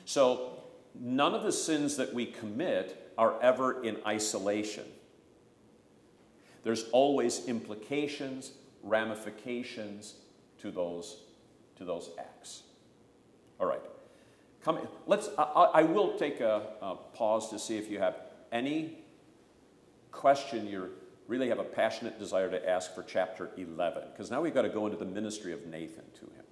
[0.04, 0.62] So
[0.94, 4.84] none of the sins that we commit are ever in isolation.
[6.64, 10.16] There's always implications, ramifications
[10.58, 11.22] to those,
[11.76, 12.64] to those acts.
[13.58, 13.80] All right.
[14.66, 18.16] Come, let's, I, I will take a, a pause to see if you have
[18.50, 18.98] any
[20.10, 20.90] question you
[21.28, 24.02] really have a passionate desire to ask for chapter 11?
[24.12, 26.44] Because now we've got to go into the ministry of Nathan to him.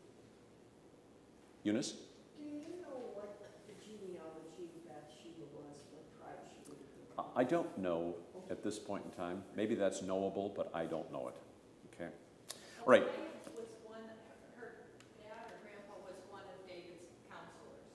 [1.65, 1.93] Eunice?
[2.39, 3.37] Do you know what
[3.67, 7.37] the genealogy of Bathsheba was, what tribe she would have been?
[7.37, 8.15] I don't know
[8.51, 9.43] at this point in time.
[9.57, 11.37] Maybe that's knowable, but I don't know it.
[11.95, 12.11] Okay?
[12.83, 13.03] All right.
[13.03, 14.05] Wife was one,
[14.59, 14.87] her
[15.23, 17.87] dad or grandpa was one of David's counselors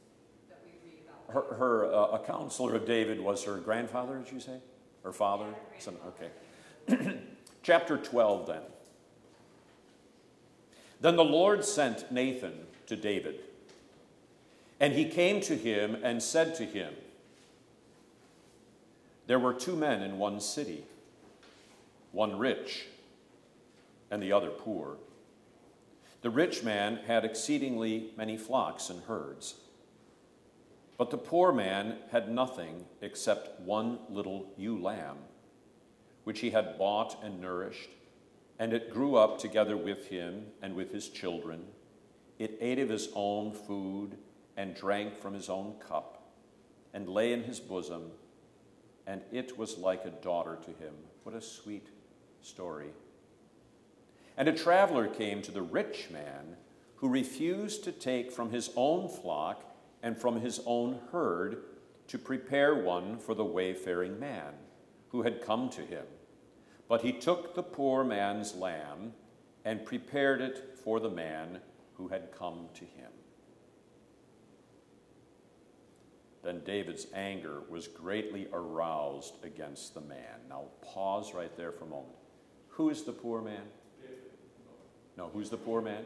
[0.49, 1.18] that we read about.
[1.31, 4.59] Her, her uh, a counselor of David was her grandfather, did you say?
[5.03, 5.45] Her father?
[5.73, 7.19] Yeah, Some, okay.
[7.63, 8.61] Chapter 12 then.
[11.01, 12.53] Then the Lord sent Nathan
[12.87, 13.41] to David.
[14.79, 16.93] And he came to him and said to him,
[19.27, 20.83] There were two men in one city,
[22.11, 22.85] one rich
[24.09, 24.97] and the other poor.
[26.21, 29.55] The rich man had exceedingly many flocks and herds.
[30.99, 35.15] But the poor man had nothing except one little ewe lamb,
[36.25, 37.89] which he had bought and nourished,
[38.59, 41.67] and it grew up together with him and with his children.
[42.37, 44.17] It ate of his own food
[44.57, 46.33] and drank from his own cup,
[46.93, 48.11] and lay in his bosom,
[49.07, 50.95] and it was like a daughter to him.
[51.23, 51.87] What a sweet
[52.41, 52.89] story.
[54.35, 56.57] And a traveler came to the rich man
[56.97, 59.63] who refused to take from his own flock
[60.01, 61.63] and from his own herd
[62.07, 64.53] to prepare one for the wayfaring man
[65.09, 66.05] who had come to him.
[66.87, 69.13] But he took the poor man's lamb
[69.65, 71.59] and prepared it for the man
[71.95, 73.11] who had come to him.
[76.43, 80.39] Then David's anger was greatly aroused against the man.
[80.47, 82.15] Now, pause right there for a moment.
[82.69, 83.63] Who is the poor man?
[85.17, 86.05] No, who's the poor man?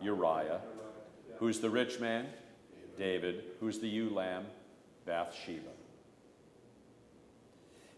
[0.00, 0.60] Uriah.
[1.38, 2.26] Who's the rich man?
[2.98, 3.44] David.
[3.60, 4.46] Who's the ewe lamb?
[5.04, 5.70] Bathsheba.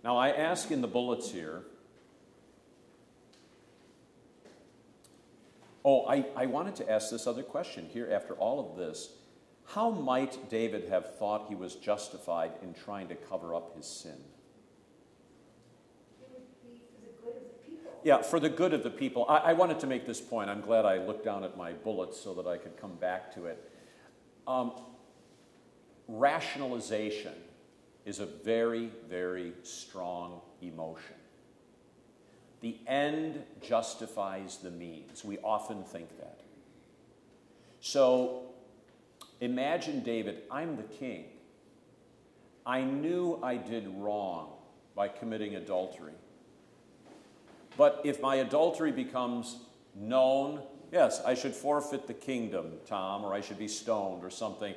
[0.05, 1.63] Now, I ask in the bullets here.
[5.85, 9.11] Oh, I, I wanted to ask this other question here after all of this.
[9.67, 14.17] How might David have thought he was justified in trying to cover up his sin?
[16.21, 17.91] It would be for the good of the people.
[18.03, 19.27] Yeah, for the good of the people.
[19.29, 20.49] I, I wanted to make this point.
[20.49, 23.47] I'm glad I looked down at my bullets so that I could come back to
[23.47, 23.71] it.
[24.49, 24.73] Um,
[26.09, 27.35] rationalization
[28.07, 31.15] is a very, very strong emotion.
[32.63, 35.23] The end justifies the means.
[35.23, 36.41] We often think that.
[37.81, 38.47] So
[39.41, 41.27] imagine David, I'm the king.
[42.65, 44.53] I knew I did wrong
[44.97, 46.15] by committing adultery.
[47.77, 49.59] But if my adultery becomes
[49.95, 50.63] known,
[50.93, 54.75] yes, I should forfeit the kingdom, Tom, or I should be stoned or something.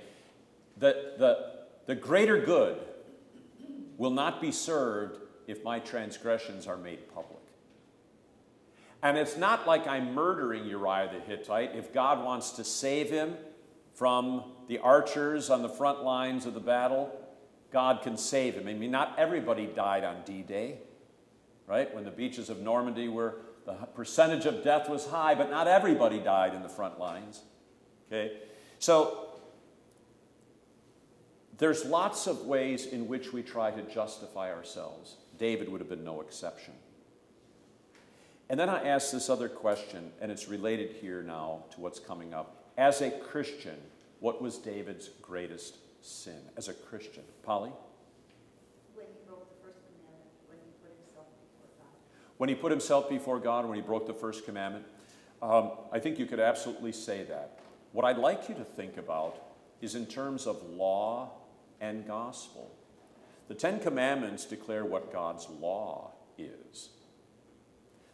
[0.78, 1.52] The, the,
[1.86, 2.78] the greater good
[3.98, 7.40] will not be served if my transgressions are made public.
[9.04, 11.76] And it's not like I'm murdering Uriah the Hittite.
[11.76, 13.36] If God wants to save him
[13.94, 17.12] from the archers on the front lines of the battle,
[17.72, 18.68] God can save him.
[18.68, 20.80] I mean, not everybody died on D Day,
[21.68, 21.94] right?
[21.94, 23.36] When the beaches of Normandy were,
[23.66, 27.42] the percentage of death was high, but not everybody died in the front lines.
[28.08, 28.38] Okay?
[28.80, 29.28] So,
[31.58, 35.18] there's lots of ways in which we try to justify ourselves.
[35.38, 36.74] David would have been no exception.
[38.50, 42.34] And then I ask this other question, and it's related here now to what's coming
[42.34, 42.66] up.
[42.78, 43.78] As a Christian,
[44.20, 46.40] what was David's greatest sin?
[46.58, 47.72] As a Christian, Polly?
[48.94, 51.96] When he broke the first commandment, when he put himself before God.
[52.42, 54.84] When he put himself before God, when he broke the first commandment,
[55.44, 57.60] um, I think you could absolutely say that.
[57.92, 59.38] What I'd like you to think about
[59.80, 61.34] is in terms of law
[61.80, 62.76] and gospel.
[63.48, 66.90] The Ten Commandments declare what God's law is.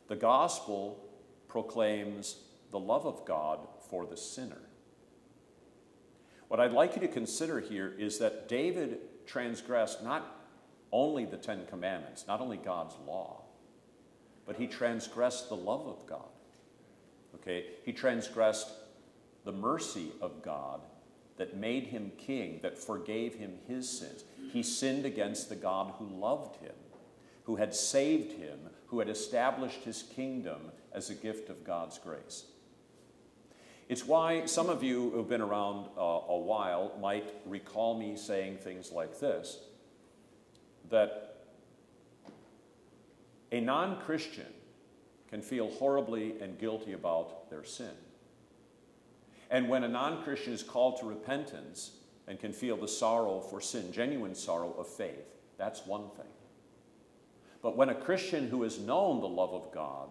[0.10, 1.02] The gospel
[1.48, 2.36] proclaims
[2.72, 4.64] the love of God for the sinner.
[6.50, 10.36] What I'd like you to consider here is that David transgressed not
[10.92, 13.44] only the Ten Commandments, not only God's law,
[14.48, 16.30] but he transgressed the love of God.
[17.36, 17.66] Okay?
[17.84, 18.72] He transgressed
[19.44, 20.82] the mercy of God
[21.38, 24.24] that made him king, that forgave him his sins.
[24.52, 26.74] He sinned against the God who loved him,
[27.44, 32.46] who had saved him, who had established his kingdom as a gift of God's grace.
[33.90, 38.58] It's why some of you who've been around uh, a while might recall me saying
[38.58, 39.60] things like this
[40.90, 41.27] that
[43.52, 44.54] a non Christian
[45.30, 47.92] can feel horribly and guilty about their sin.
[49.50, 51.92] And when a non Christian is called to repentance
[52.28, 56.26] and can feel the sorrow for sin, genuine sorrow of faith, that's one thing.
[57.62, 60.10] But when a Christian who has known the love of God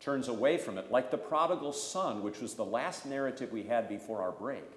[0.00, 3.88] turns away from it, like the prodigal son, which was the last narrative we had
[3.88, 4.70] before our break,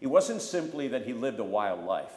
[0.00, 2.12] it wasn't simply that he lived a wild life,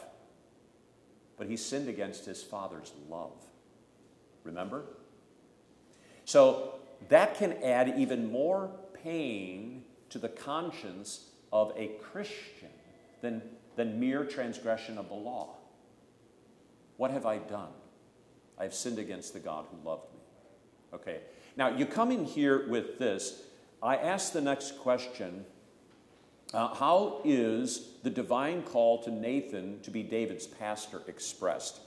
[1.36, 3.49] but he sinned against his father's love.
[4.44, 4.84] Remember?
[6.24, 6.74] So
[7.08, 8.70] that can add even more
[9.02, 12.68] pain to the conscience of a Christian
[13.20, 13.42] than,
[13.76, 15.56] than mere transgression of the law.
[16.96, 17.70] What have I done?
[18.58, 20.20] I have sinned against the God who loved me.
[20.92, 21.20] Okay,
[21.56, 23.42] now you come in here with this.
[23.82, 25.44] I ask the next question
[26.52, 31.80] uh, How is the divine call to Nathan to be David's pastor expressed?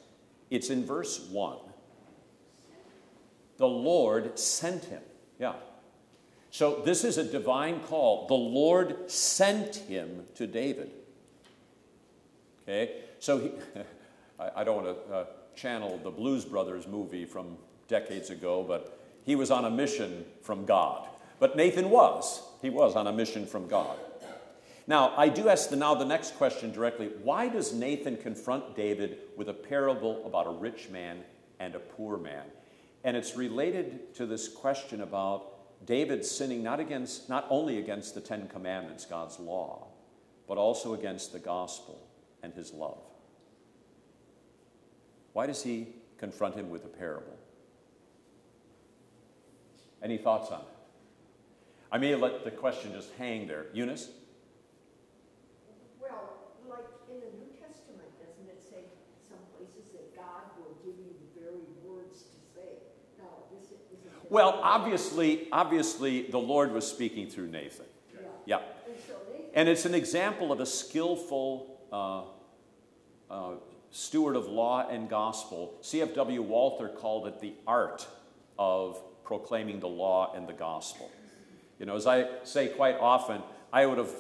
[0.49, 1.58] It's in verse 1.
[3.58, 5.01] The Lord sent him.
[5.39, 5.54] Yeah.
[6.51, 8.28] So this is a divine call.
[8.28, 10.91] The Lord sent him to David.
[12.64, 13.01] Okay?
[13.20, 13.51] So he,
[14.56, 15.26] I, don't want to uh,
[15.56, 20.66] channel the Blues Brothers movie from decades ago, but he was on a mission from
[20.66, 21.08] God.
[21.39, 22.41] But Nathan was.
[22.62, 23.97] He was on a mission from God.
[24.86, 29.20] Now, I do ask the, now the next question directly why does Nathan confront David
[29.38, 31.24] with a parable about a rich man
[31.60, 32.43] and a poor man?
[33.04, 38.22] And it's related to this question about David sinning not, against, not only against the
[38.22, 39.88] Ten Commandments, God's law,
[40.47, 42.08] but also against the gospel
[42.41, 43.01] and his love.
[45.34, 45.88] Why does he
[46.18, 47.38] confront him with a parable?
[50.01, 50.68] Any thoughts on it?
[51.91, 53.68] I may let the question just hang there.
[53.74, 54.10] Eunice?
[56.01, 56.38] Well,
[56.70, 58.89] like in the New Testament, doesn't it say
[59.30, 62.82] some places that God will give you the very words to say?
[63.20, 63.43] Now, this isn't.
[64.30, 67.86] Well, obviously, obviously, the Lord was speaking through Nathan.
[68.14, 68.22] Yeah.
[68.45, 68.58] Yeah.
[68.58, 68.95] And
[69.54, 72.24] And it's an example of a skillful uh,
[73.30, 73.56] uh,
[73.91, 75.76] steward of law and gospel.
[75.82, 76.41] C.F.W.
[76.41, 78.08] Walther called it the art
[78.58, 81.12] of proclaiming the law and the gospel.
[81.80, 83.41] You know, as I say quite often,
[83.72, 84.12] I would have,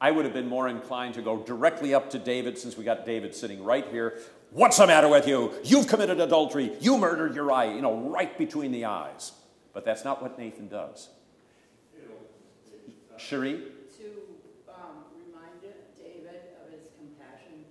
[0.00, 3.06] I would have been more inclined to go directly up to David since we got
[3.06, 4.18] David sitting right here.
[4.50, 5.52] What's the matter with you?
[5.64, 6.72] You've committed adultery.
[6.80, 9.32] You murdered Uriah, you know, right between the eyes.
[9.74, 11.10] But that's not what Nathan does.
[13.18, 13.62] Cherie?
[13.98, 14.04] to
[14.68, 15.60] um, remind
[15.96, 17.64] David of his compassion.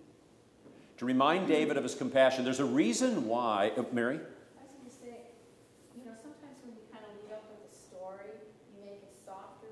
[0.97, 2.43] To remind David of his compassion.
[2.43, 4.15] There's a reason why, uh, Mary?
[4.15, 5.17] I was going to say,
[5.97, 8.31] you know, sometimes when you kind of lead up with a story,
[8.73, 9.67] you make it softer,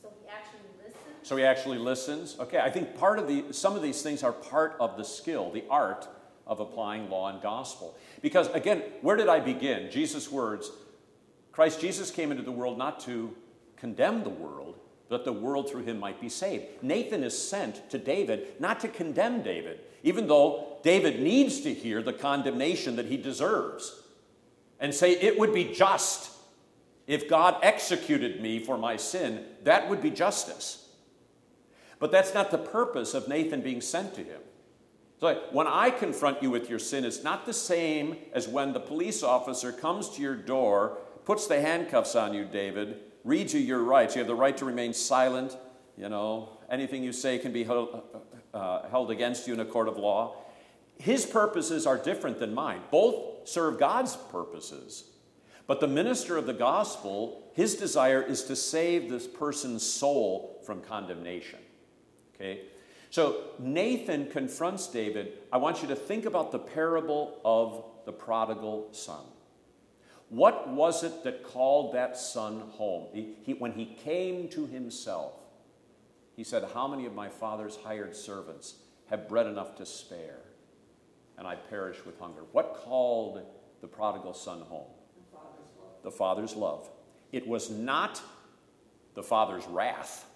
[0.00, 1.28] so he actually listens.
[1.28, 2.36] So he actually listens.
[2.38, 5.50] Okay, I think part of the some of these things are part of the skill,
[5.50, 6.08] the art
[6.48, 7.96] of applying law and gospel.
[8.22, 9.90] Because again, where did I begin?
[9.90, 10.70] Jesus' words,
[11.52, 13.36] Christ Jesus came into the world not to
[13.76, 16.64] condemn the world, but that the world through him might be saved.
[16.82, 22.02] Nathan is sent to David not to condemn David, even though David needs to hear
[22.02, 24.02] the condemnation that he deserves
[24.80, 26.30] and say, It would be just
[27.06, 29.44] if God executed me for my sin.
[29.64, 30.88] That would be justice.
[31.98, 34.40] But that's not the purpose of Nathan being sent to him.
[35.20, 38.80] So when I confront you with your sin, it's not the same as when the
[38.80, 43.82] police officer comes to your door, puts the handcuffs on you, David, reads you your
[43.82, 44.14] rights.
[44.14, 45.56] You have the right to remain silent.
[45.96, 48.02] You know, anything you say can be held,
[48.54, 50.36] uh, held against you in a court of law.
[50.98, 52.80] His purposes are different than mine.
[52.92, 55.04] Both serve God's purposes.
[55.66, 60.80] But the minister of the gospel, his desire is to save this person's soul from
[60.80, 61.58] condemnation.
[62.34, 62.62] Okay?
[63.10, 65.32] So Nathan confronts David.
[65.52, 69.24] I want you to think about the parable of the prodigal son.
[70.28, 73.06] What was it that called that son home?
[73.14, 75.32] He, he, when he came to himself,
[76.36, 78.74] he said, How many of my father's hired servants
[79.08, 80.40] have bread enough to spare?
[81.38, 82.42] And I perish with hunger.
[82.52, 83.42] What called
[83.80, 84.88] the prodigal son home?
[85.30, 86.02] the Father's love.
[86.02, 86.90] The father's love.
[87.32, 88.20] It was not
[89.14, 90.26] the father's wrath.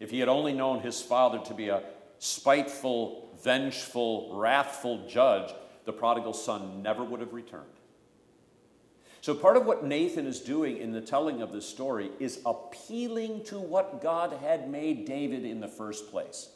[0.00, 1.82] If he had only known his father to be a
[2.18, 5.52] spiteful, vengeful, wrathful judge,
[5.84, 7.64] the prodigal son never would have returned.
[9.20, 13.44] So, part of what Nathan is doing in the telling of this story is appealing
[13.44, 16.50] to what God had made David in the first place.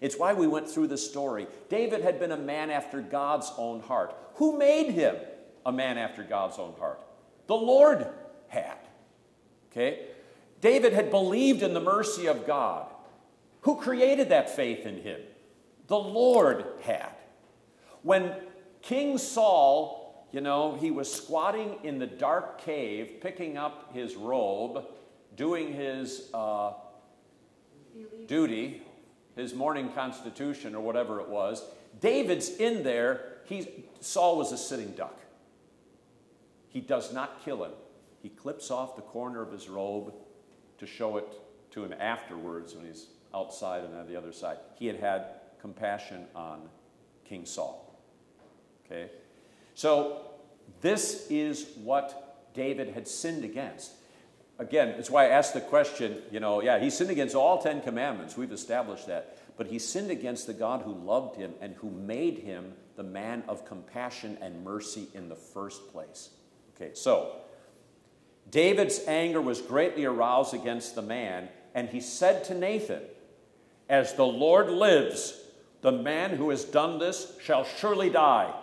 [0.00, 1.46] It's why we went through the story.
[1.68, 4.14] David had been a man after God's own heart.
[4.34, 5.16] Who made him
[5.64, 7.00] a man after God's own heart?
[7.46, 8.08] The Lord
[8.48, 8.78] had.
[9.70, 10.08] Okay?
[10.62, 12.86] David had believed in the mercy of God.
[13.62, 15.20] Who created that faith in him?
[15.88, 17.10] The Lord had.
[18.02, 18.34] When
[18.80, 24.86] King Saul, you know, he was squatting in the dark cave, picking up his robe,
[25.36, 26.72] doing his uh,
[28.26, 28.82] duty,
[29.36, 31.62] his morning constitution or whatever it was.
[32.00, 33.66] David's in there He's,
[34.00, 35.18] Saul was a sitting duck.
[36.68, 37.72] He does not kill him.
[38.22, 40.14] He clips off the corner of his robe
[40.82, 41.26] to show it
[41.70, 44.58] to him afterwards when he's outside and on the other side.
[44.74, 45.26] He had had
[45.60, 46.62] compassion on
[47.24, 47.96] King Saul.
[48.84, 49.08] Okay?
[49.74, 50.26] So,
[50.80, 53.92] this is what David had sinned against.
[54.58, 57.80] Again, it's why I asked the question, you know, yeah, he sinned against all Ten
[57.80, 58.36] Commandments.
[58.36, 59.38] We've established that.
[59.56, 63.44] But he sinned against the God who loved him and who made him the man
[63.46, 66.30] of compassion and mercy in the first place.
[66.74, 67.36] Okay, so
[68.52, 73.00] David's anger was greatly aroused against the man, and he said to Nathan,
[73.88, 75.40] As the Lord lives,
[75.80, 78.54] the man who has done this shall surely die.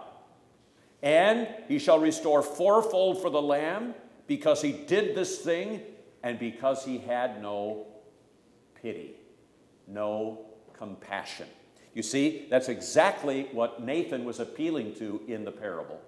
[1.01, 3.95] And he shall restore fourfold for the lamb
[4.27, 5.81] because he did this thing
[6.21, 7.87] and because he had no
[8.79, 9.15] pity,
[9.87, 11.47] no compassion.
[11.95, 15.99] You see, that's exactly what Nathan was appealing to in the parable.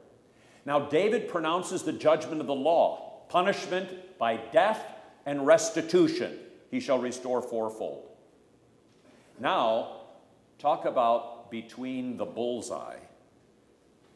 [0.65, 4.83] Now, David pronounces the judgment of the law punishment by death
[5.25, 6.37] and restitution.
[6.69, 8.09] He shall restore fourfold.
[9.39, 10.01] Now,
[10.59, 12.99] talk about between the bullseye.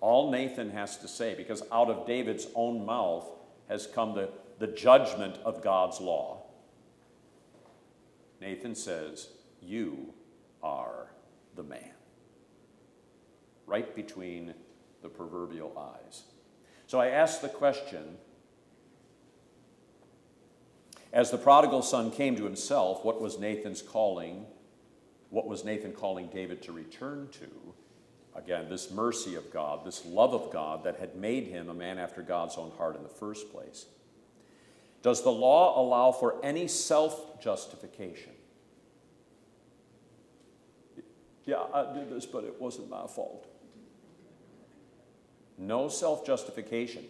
[0.02, 3.26] All Nathan has to say, because out of David's own mouth
[3.70, 6.44] has come the, the judgment of God's law.
[8.42, 9.30] Nathan says,
[9.62, 10.14] You
[10.62, 11.08] are
[11.56, 11.94] the man.
[13.66, 14.54] Right between
[15.02, 16.24] the proverbial eyes.
[16.86, 18.18] So I ask the question
[21.16, 24.46] as the prodigal son came to himself, what was Nathan's calling?
[25.30, 27.48] What was Nathan calling David to return to?
[28.36, 31.98] Again, this mercy of God, this love of God that had made him a man
[32.00, 33.86] after God's own heart in the first place.
[35.04, 38.34] Does the law allow for any self justification?
[41.46, 43.48] Yeah, I did this, but it wasn't my fault.
[45.58, 47.06] No self justification.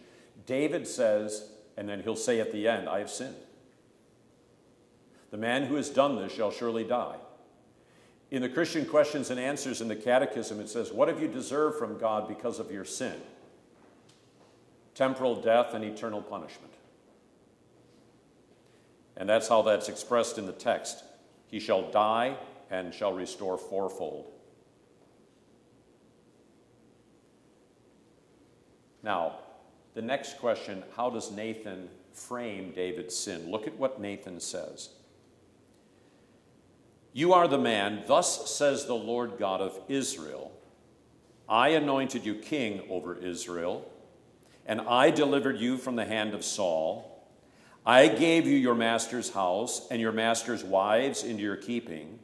[0.46, 3.34] David says, and then he'll say at the end, I have sinned.
[5.30, 7.16] The man who has done this shall surely die.
[8.30, 11.78] In the Christian questions and answers in the Catechism, it says, What have you deserved
[11.78, 13.14] from God because of your sin?
[14.94, 16.72] Temporal death and eternal punishment.
[19.16, 21.04] And that's how that's expressed in the text.
[21.46, 22.36] He shall die
[22.70, 24.32] and shall restore fourfold.
[29.02, 29.36] Now,
[29.94, 33.50] the next question how does Nathan frame David's sin?
[33.50, 34.90] Look at what Nathan says.
[37.16, 40.52] You are the man, thus says the Lord God of Israel.
[41.48, 43.90] I anointed you king over Israel,
[44.66, 47.26] and I delivered you from the hand of Saul.
[47.86, 52.18] I gave you your master's house and your master's wives into your keeping,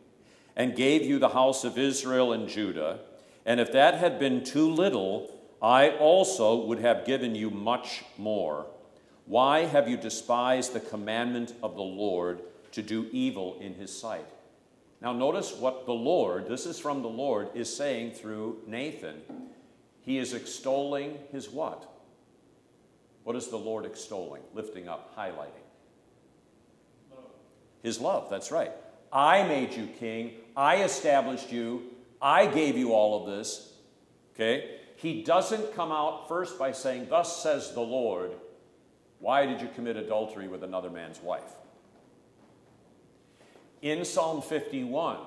[0.56, 2.98] and gave you the house of Israel and Judah.
[3.46, 8.66] And if that had been too little, I also would have given you much more.
[9.24, 14.26] Why have you despised the commandment of the Lord to do evil in his sight?
[15.02, 19.20] Now, notice what the Lord, this is from the Lord, is saying through Nathan.
[20.02, 21.92] He is extolling his what?
[23.24, 25.66] What is the Lord extolling, lifting up, highlighting?
[27.10, 27.24] Love.
[27.82, 28.70] His love, that's right.
[29.12, 30.34] I made you king.
[30.56, 31.82] I established you.
[32.20, 33.72] I gave you all of this.
[34.36, 34.78] Okay?
[34.94, 38.30] He doesn't come out first by saying, Thus says the Lord,
[39.18, 41.42] why did you commit adultery with another man's wife?
[43.82, 45.18] In Psalm 51,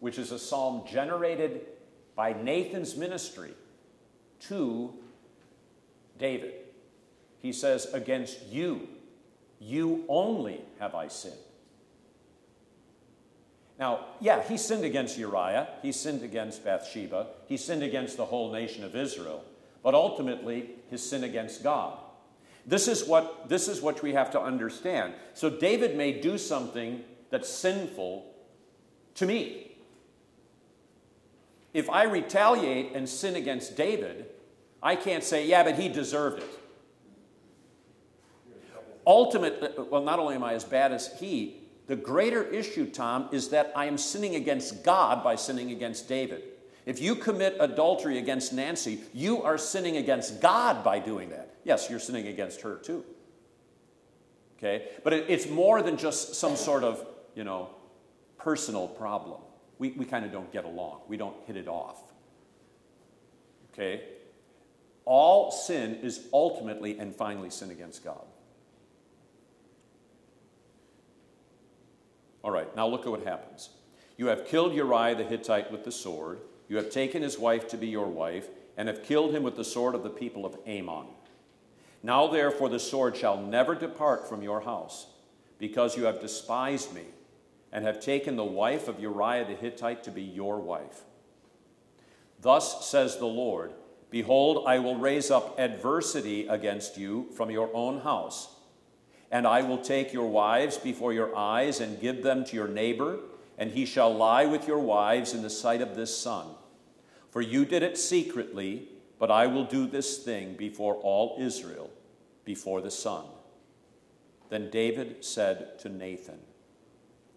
[0.00, 1.64] which is a psalm generated
[2.16, 3.52] by Nathan's ministry
[4.40, 4.92] to
[6.18, 6.54] David.
[7.40, 8.88] He says, Against you,
[9.60, 11.34] you only have I sinned.
[13.78, 18.50] Now, yeah, he sinned against Uriah, he sinned against Bathsheba, he sinned against the whole
[18.50, 19.44] nation of Israel,
[19.82, 21.98] but ultimately his sin against God.
[22.66, 25.12] This is what, this is what we have to understand.
[25.34, 28.32] So David may do something that's sinful
[29.16, 29.72] to me.
[31.74, 34.26] If I retaliate and sin against David,
[34.82, 36.60] I can't say, yeah, but he deserved it.
[39.06, 43.28] Ultimately, uh, well, not only am I as bad as he, the greater issue, Tom,
[43.30, 46.42] is that I am sinning against God by sinning against David.
[46.86, 51.56] If you commit adultery against Nancy, you are sinning against God by doing that.
[51.64, 53.04] Yes, you're sinning against her too.
[54.58, 54.88] Okay?
[55.04, 57.04] But it, it's more than just some sort of
[57.36, 57.70] you know,
[58.38, 59.40] personal problem.
[59.78, 61.02] We, we kind of don't get along.
[61.06, 62.00] We don't hit it off.
[63.72, 64.02] Okay?
[65.04, 68.24] All sin is ultimately and finally sin against God.
[72.42, 73.70] All right, now look at what happens.
[74.16, 76.40] You have killed Uriah the Hittite with the sword.
[76.68, 79.64] You have taken his wife to be your wife, and have killed him with the
[79.64, 81.06] sword of the people of Ammon.
[82.02, 85.06] Now, therefore, the sword shall never depart from your house,
[85.58, 87.02] because you have despised me,
[87.76, 91.02] and have taken the wife of Uriah the Hittite to be your wife.
[92.40, 93.72] Thus says the Lord
[94.08, 98.48] Behold, I will raise up adversity against you from your own house,
[99.30, 103.18] and I will take your wives before your eyes and give them to your neighbor,
[103.58, 106.46] and he shall lie with your wives in the sight of this son.
[107.30, 111.90] For you did it secretly, but I will do this thing before all Israel,
[112.46, 113.24] before the sun.
[114.48, 116.38] Then David said to Nathan,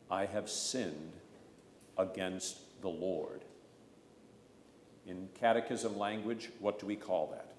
[0.10, 1.14] I have sinned
[1.97, 3.43] against the Lord.
[5.05, 7.53] In catechism language, what do we call that?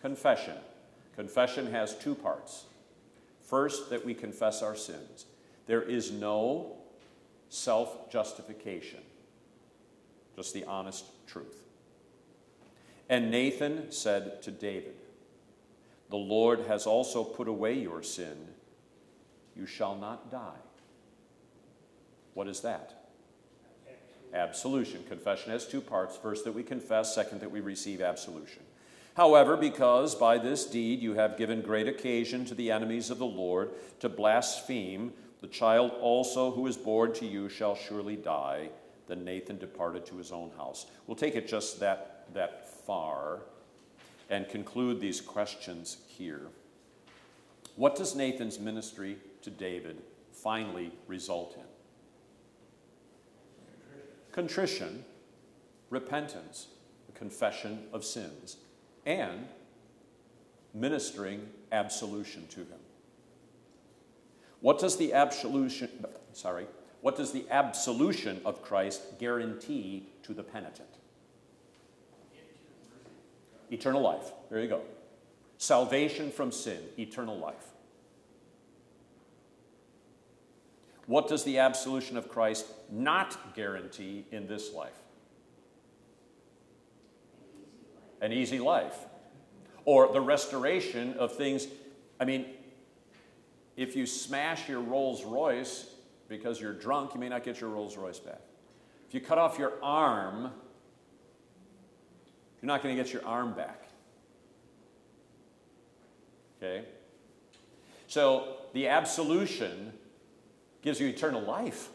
[0.00, 0.56] Confession.
[1.14, 2.64] Confession has two parts.
[3.40, 5.26] First, that we confess our sins.
[5.66, 6.76] There is no
[7.48, 9.00] self justification,
[10.34, 11.62] just the honest truth.
[13.08, 14.96] And Nathan said to David,
[16.10, 18.36] The Lord has also put away your sin.
[19.54, 20.65] You shall not die.
[22.36, 22.92] What is that?
[24.34, 25.02] absolution.
[25.08, 28.62] Confession has two parts first, that we confess, second, that we receive absolution.
[29.14, 33.24] However, because by this deed you have given great occasion to the enemies of the
[33.24, 33.70] Lord
[34.00, 38.68] to blaspheme, the child also who is born to you shall surely die.
[39.06, 40.84] Then Nathan departed to his own house.
[41.06, 43.40] We'll take it just that, that far
[44.28, 46.48] and conclude these questions here.
[47.76, 51.65] What does Nathan's ministry to David finally result in?
[54.36, 55.02] Contrition,
[55.88, 56.66] repentance,
[57.14, 58.58] confession of sins,
[59.06, 59.48] and
[60.74, 62.78] ministering absolution to him.
[64.60, 65.88] What does the absolution,
[66.34, 66.66] sorry,
[67.00, 70.98] what does the absolution of Christ guarantee to the penitent?
[73.70, 74.32] Eternal life.
[74.50, 74.82] There you go.
[75.56, 77.72] Salvation from sin, eternal life.
[81.06, 84.98] What does the absolution of Christ not guarantee in this life?
[88.20, 88.96] An easy life.
[89.84, 91.68] Or the restoration of things.
[92.18, 92.46] I mean,
[93.76, 95.86] if you smash your Rolls Royce
[96.28, 98.40] because you're drunk, you may not get your Rolls Royce back.
[99.06, 100.50] If you cut off your arm,
[102.60, 103.84] you're not going to get your arm back.
[106.60, 106.84] Okay?
[108.08, 109.92] So the absolution
[110.86, 111.88] gives you eternal life.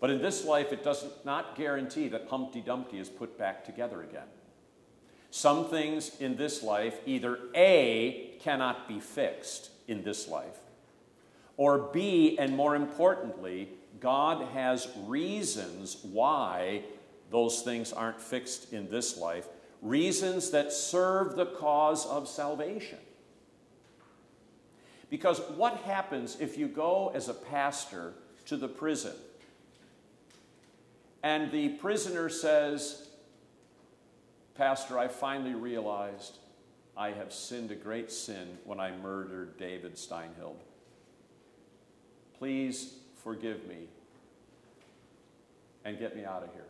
[0.00, 4.02] But in this life, it does not guarantee that Humpty Dumpty is put back together
[4.02, 4.24] again.
[5.30, 10.56] Some things in this life either A, cannot be fixed in this life,
[11.58, 13.68] or B, and more importantly,
[14.00, 16.80] God has reasons why
[17.30, 19.46] those things aren't fixed in this life,
[19.82, 23.00] reasons that serve the cause of salvation.
[25.08, 28.14] Because what happens if you go as a pastor
[28.46, 29.14] to the prison
[31.26, 33.08] and the prisoner says,
[34.54, 36.38] Pastor, I finally realized
[36.96, 40.54] I have sinned a great sin when I murdered David Steinhild.
[42.38, 42.94] Please
[43.24, 43.88] forgive me
[45.84, 46.62] and get me out of here.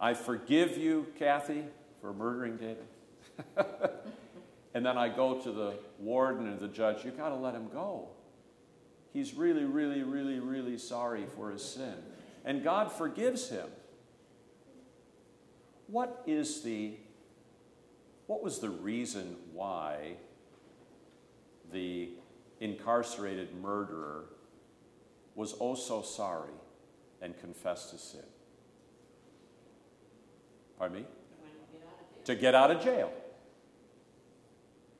[0.00, 1.62] I forgive you, Kathy,
[2.00, 2.86] for murdering David.
[4.78, 7.66] And then I go to the warden and the judge, you got to let him
[7.72, 8.10] go.
[9.12, 11.96] He's really, really, really, really sorry for his sin.
[12.44, 13.66] And God forgives him.
[15.88, 16.92] What is the
[18.28, 20.12] what was the reason why
[21.72, 22.10] the
[22.60, 24.26] incarcerated murderer
[25.34, 26.54] was oh so sorry
[27.20, 28.20] and confessed his sin?
[30.78, 31.04] Pardon me?
[32.26, 33.10] To get out of jail.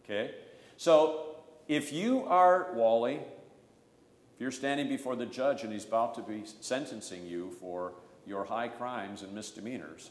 [0.09, 0.34] Okay?
[0.76, 1.36] So
[1.66, 6.44] if you are Wally, if you're standing before the judge and he's about to be
[6.61, 7.92] sentencing you for
[8.26, 10.11] your high crimes and misdemeanors,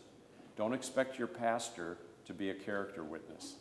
[0.55, 3.55] don't expect your pastor to be a character witness.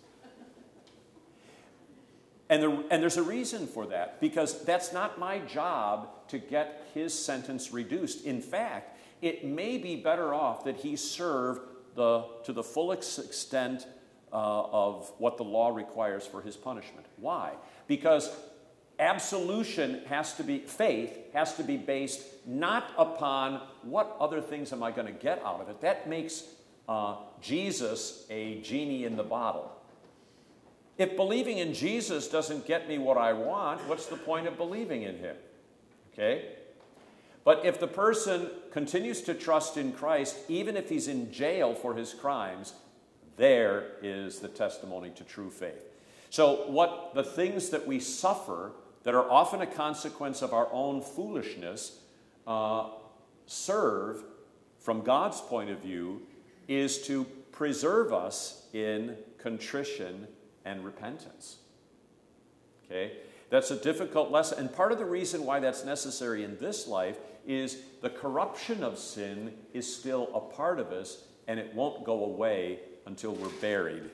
[2.49, 6.89] And, there, and there's a reason for that, because that's not my job to get
[6.95, 8.25] his sentence reduced.
[8.25, 11.61] In fact, it may be better off that he serve
[11.95, 13.87] the, to the full extent
[14.39, 17.07] of what the law requires for his punishment.
[17.17, 17.53] Why?
[17.87, 18.31] Because
[18.99, 24.83] absolution has to be, faith has to be based not upon what other things am
[24.83, 25.81] I going to get out of it.
[25.81, 26.45] That makes
[26.89, 29.73] uh, Jesus a genie in the bottle.
[30.99, 35.03] If believing in Jesus doesn't get me what I want, what's the point of believing
[35.03, 35.37] in him?
[36.13, 36.47] Okay?
[37.45, 41.95] But if the person continues to trust in Christ, even if he's in jail for
[41.95, 42.73] his crimes,
[43.37, 45.85] there is the testimony to true faith.
[46.31, 48.73] So, what the things that we suffer
[49.05, 52.01] that are often a consequence of our own foolishness
[52.47, 52.89] uh,
[53.47, 54.23] serve,
[54.79, 56.23] from God's point of view,
[56.69, 60.27] is to preserve us in contrition
[60.65, 61.59] and repentance.
[62.85, 63.13] Okay?
[63.49, 64.59] That's a difficult lesson.
[64.59, 68.99] And part of the reason why that's necessary in this life is the corruption of
[68.99, 74.11] sin is still a part of us and it won't go away until we're buried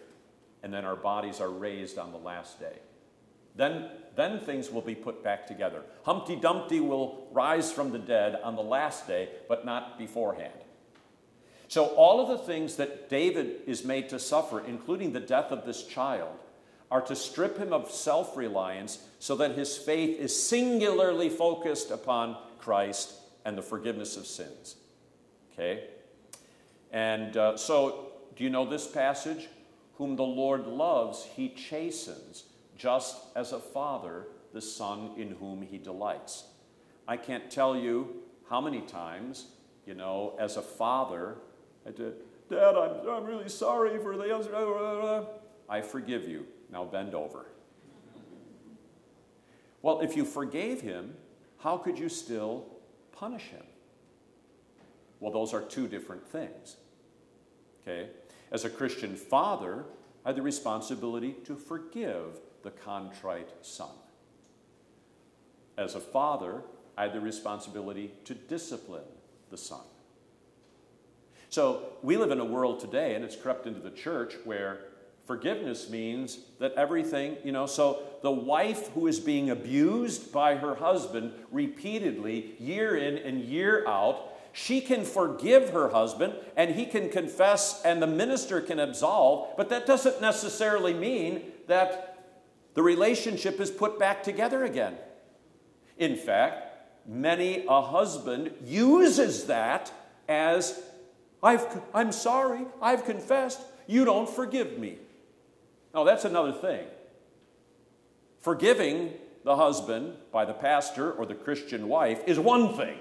[0.62, 2.78] and then our bodies are raised on the last day.
[3.54, 5.82] Then, then things will be put back together.
[6.04, 10.52] Humpty Dumpty will rise from the dead on the last day, but not beforehand.
[11.68, 15.64] So, all of the things that David is made to suffer, including the death of
[15.64, 16.36] this child,
[16.90, 22.36] are to strip him of self reliance so that his faith is singularly focused upon
[22.58, 23.14] Christ
[23.44, 24.76] and the forgiveness of sins.
[25.52, 25.84] Okay?
[26.90, 29.48] And uh, so, do you know this passage?
[29.96, 32.44] Whom the Lord loves, he chastens,
[32.76, 36.44] just as a father the son in whom he delights.
[37.06, 39.46] I can't tell you how many times,
[39.86, 41.36] you know, as a father,
[41.86, 42.14] I did,
[42.50, 45.26] Dad, I'm, I'm really sorry for the.
[45.68, 46.46] I forgive you.
[46.70, 47.46] Now bend over.
[49.80, 51.14] Well, if you forgave him,
[51.58, 52.66] how could you still
[53.12, 53.64] punish him?
[55.18, 56.76] Well, those are two different things.
[57.82, 58.10] Okay?
[58.52, 59.86] As a Christian father,
[60.24, 63.88] I had the responsibility to forgive the contrite son.
[65.78, 66.62] As a father,
[66.96, 69.08] I had the responsibility to discipline
[69.50, 69.80] the son.
[71.48, 74.80] So we live in a world today, and it's crept into the church, where
[75.26, 80.74] forgiveness means that everything, you know, so the wife who is being abused by her
[80.74, 87.08] husband repeatedly, year in and year out, she can forgive her husband and he can
[87.08, 92.08] confess and the minister can absolve, but that doesn't necessarily mean that
[92.74, 94.96] the relationship is put back together again.
[95.98, 96.68] In fact,
[97.06, 99.92] many a husband uses that
[100.28, 100.80] as
[101.42, 104.98] I've, I'm sorry, I've confessed, you don't forgive me.
[105.94, 106.86] Now, that's another thing.
[108.40, 112.98] Forgiving the husband by the pastor or the Christian wife is one thing.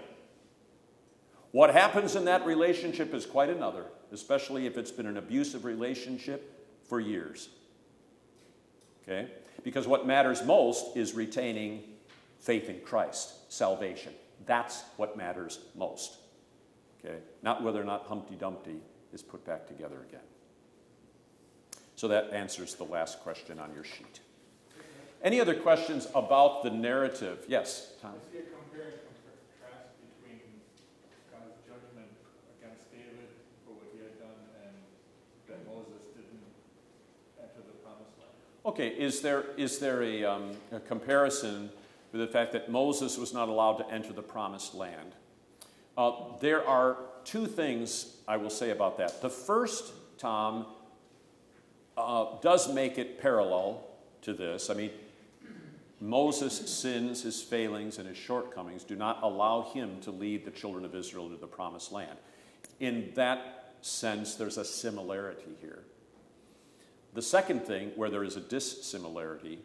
[1.52, 6.68] What happens in that relationship is quite another, especially if it's been an abusive relationship
[6.88, 7.50] for years.
[9.04, 9.30] Okay?
[9.64, 11.84] Because what matters most is retaining
[12.40, 14.14] faith in Christ, salvation.
[14.46, 16.18] That's what matters most.
[17.04, 17.18] Okay?
[17.44, 18.80] Not whether or not Humpty Dumpty
[19.14, 20.22] is put back together again.
[21.96, 24.22] So that answers the last question on your sheet.
[25.24, 27.46] Any other questions about the narrative?
[27.48, 28.14] Yes, Tom?
[28.18, 30.42] I see a compare and contrast between
[31.30, 32.10] God's judgment
[32.58, 33.30] against David
[33.62, 34.34] for what he had done
[34.66, 34.74] and
[35.46, 36.42] that Moses didn't
[37.38, 38.34] enter the promised land.
[38.72, 41.70] Okay, is there, is there a, um, a comparison
[42.14, 45.12] with the fact that Moses was not allowed to enter the promised land?
[45.98, 46.96] Uh, there are
[47.26, 49.22] two things I will say about that.
[49.22, 50.68] The first, Tom,
[51.98, 53.84] uh, does make it parallel
[54.22, 54.70] to this.
[54.70, 54.92] I mean,
[56.00, 60.86] Moses' sins, his failings, and his shortcomings do not allow him to lead the children
[60.86, 62.18] of Israel to the promised land.
[62.80, 65.84] In that sense, there's a similarity here.
[67.14, 69.60] The second thing, where there is a dissimilarity,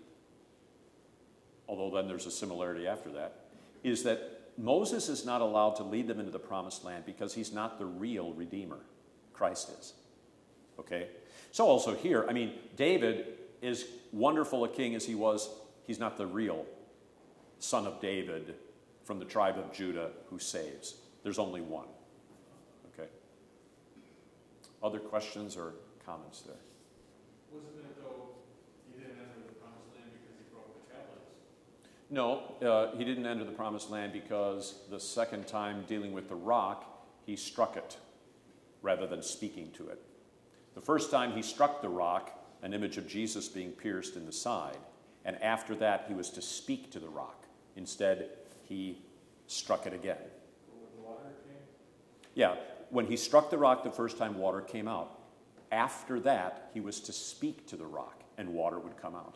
[1.68, 3.44] although then there's a similarity after that,
[3.84, 7.52] is that Moses is not allowed to lead them into the promised land because he's
[7.52, 8.80] not the real Redeemer.
[9.32, 9.92] Christ is.
[10.78, 11.08] Okay?
[11.52, 15.48] So also here, I mean, David is wonderful a king as he was,
[15.86, 16.64] he's not the real
[17.58, 18.54] son of David
[19.04, 20.96] from the tribe of Judah who saves.
[21.22, 21.86] There's only one.
[22.92, 23.08] Okay?
[24.82, 25.74] Other questions or
[26.04, 26.56] comments there?
[27.52, 28.28] Wasn't it though,
[28.86, 31.30] he didn't enter the promised land because he broke the tablets?
[32.10, 36.34] No, uh, he didn't enter the promised land because the second time dealing with the
[36.34, 37.96] rock, he struck it
[38.82, 40.00] rather than speaking to it.
[40.74, 42.32] The first time he struck the rock,
[42.62, 44.78] an image of Jesus being pierced in the side,
[45.24, 47.44] and after that he was to speak to the rock.
[47.76, 48.30] Instead,
[48.62, 49.02] he
[49.46, 50.18] struck it again.
[50.70, 51.56] When the water came?
[52.34, 52.56] Yeah,
[52.90, 55.18] when he struck the rock the first time, water came out.
[55.72, 59.34] After that, he was to speak to the rock, and water would come out.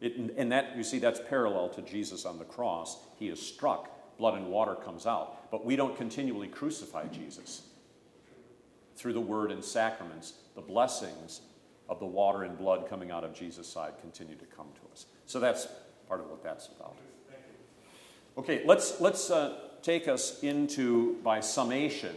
[0.00, 2.98] It, and that, you see, that's parallel to Jesus on the cross.
[3.18, 5.50] He is struck, blood and water comes out.
[5.50, 7.62] But we don't continually crucify Jesus
[8.96, 11.40] through the word and sacraments, the blessings
[11.88, 15.06] of the water and blood coming out of Jesus' side continue to come to us.
[15.26, 15.68] So that's
[16.06, 16.96] part of what that's about.
[18.36, 22.14] Okay, let's, let's uh, take us into, by summation,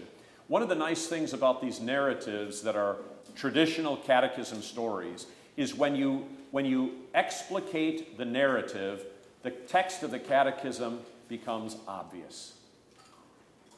[0.52, 2.97] one of the nice things about these narratives that are
[3.38, 9.06] traditional catechism stories is when you, when you explicate the narrative,
[9.43, 10.99] the text of the catechism
[11.30, 12.56] becomes obvious.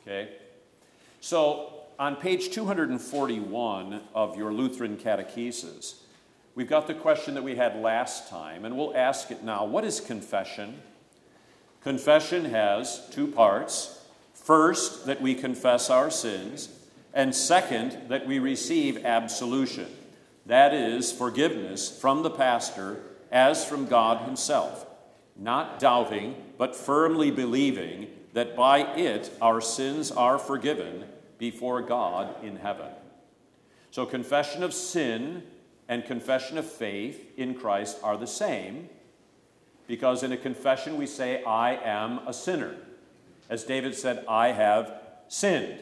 [0.02, 0.32] Okay?
[1.22, 5.98] So, on page 241 of your Lutheran catechesis,
[6.56, 9.64] we've got the question that we had last time, and we'll ask it now.
[9.64, 10.82] What is confession?
[11.84, 14.03] Confession has two parts.
[14.44, 16.68] First, that we confess our sins,
[17.14, 19.88] and second, that we receive absolution.
[20.46, 23.00] That is, forgiveness from the pastor
[23.32, 24.86] as from God Himself,
[25.38, 31.06] not doubting, but firmly believing that by it our sins are forgiven
[31.38, 32.92] before God in heaven.
[33.92, 35.44] So, confession of sin
[35.88, 38.90] and confession of faith in Christ are the same
[39.88, 42.76] because in a confession we say, I am a sinner.
[43.50, 45.80] As David said, I have sinned.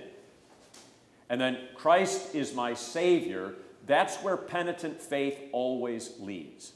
[1.29, 3.53] And then Christ is my Savior.
[3.85, 6.73] That's where penitent faith always leads.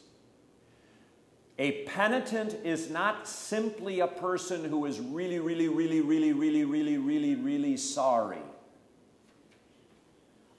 [1.58, 6.98] A penitent is not simply a person who is really, really, really, really, really, really,
[6.98, 8.42] really, really sorry.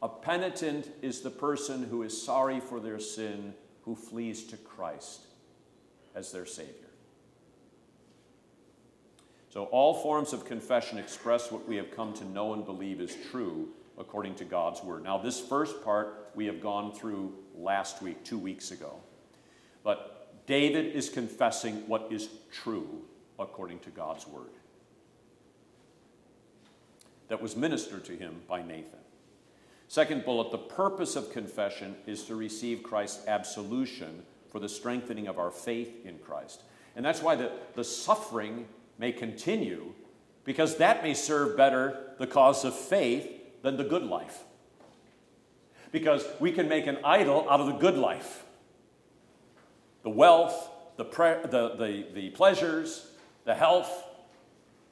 [0.02, 5.26] A penitent is the person who is sorry for their sin, who flees to Christ
[6.14, 6.72] as their Savior.
[9.56, 13.16] So, all forms of confession express what we have come to know and believe is
[13.30, 15.02] true according to God's Word.
[15.02, 18.96] Now, this first part we have gone through last week, two weeks ago.
[19.82, 23.00] But David is confessing what is true
[23.38, 24.50] according to God's Word
[27.28, 29.00] that was ministered to him by Nathan.
[29.88, 35.38] Second bullet the purpose of confession is to receive Christ's absolution for the strengthening of
[35.38, 36.60] our faith in Christ.
[36.94, 38.66] And that's why the, the suffering
[38.98, 39.92] may continue,
[40.44, 43.28] because that may serve better the cause of faith
[43.62, 44.44] than the good life.
[45.92, 48.44] Because we can make an idol out of the good life
[50.02, 53.10] the wealth, the, pre- the, the, the pleasures,
[53.44, 54.04] the health,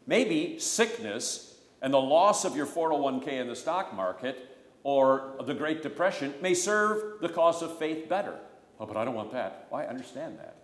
[0.08, 5.82] maybe sickness, and the loss of your 401k in the stock market or the Great
[5.82, 8.36] Depression may serve the cause of faith better.
[8.80, 9.68] Oh, but I don't want that.
[9.70, 10.63] Well, I understand that.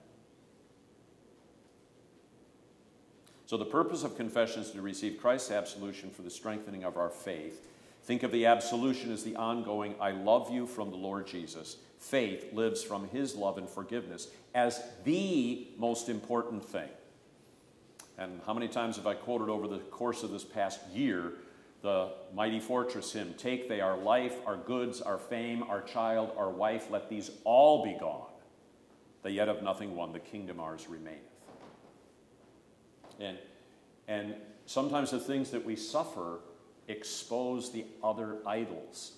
[3.51, 7.11] So, the purpose of confession is to receive Christ's absolution for the strengthening of our
[7.11, 7.67] faith.
[8.05, 11.79] Think of the absolution as the ongoing, I love you from the Lord Jesus.
[11.99, 16.91] Faith lives from his love and forgiveness as the most important thing.
[18.17, 21.33] And how many times have I quoted over the course of this past year
[21.83, 26.51] the mighty fortress hymn Take they our life, our goods, our fame, our child, our
[26.51, 28.31] wife, let these all be gone.
[29.25, 31.30] They yet have nothing won, the kingdom ours remaineth.
[33.21, 33.39] And,
[34.09, 34.35] and
[34.67, 36.41] sometimes the things that we suffer
[36.89, 39.13] expose the other idols,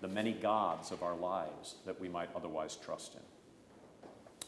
[0.00, 3.20] the many gods of our lives that we might otherwise trust in.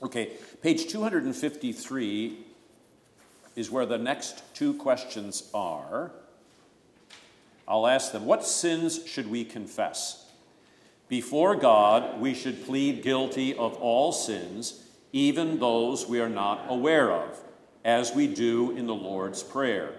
[0.00, 0.32] Okay,
[0.62, 2.38] page 253
[3.56, 6.12] is where the next two questions are.
[7.66, 10.24] I'll ask them, What sins should we confess?
[11.08, 17.10] Before God, we should plead guilty of all sins, even those we are not aware
[17.10, 17.40] of,
[17.88, 19.94] as we do in the Lord's Prayer.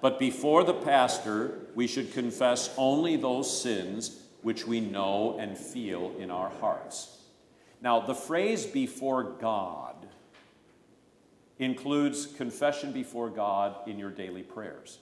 [0.00, 6.14] But before the pastor, we should confess only those sins which we know and feel
[6.18, 7.18] in our hearts.
[7.82, 9.94] Now, the phrase before God
[11.58, 14.96] includes confession before God in your daily prayers.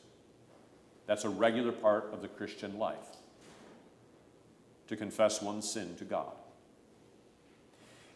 [1.07, 3.19] That's a regular part of the Christian life
[4.89, 6.33] to confess one's sin to God.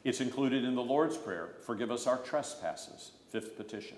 [0.03, 3.97] It's included in the Lord's Prayer forgive us our trespasses, fifth petition.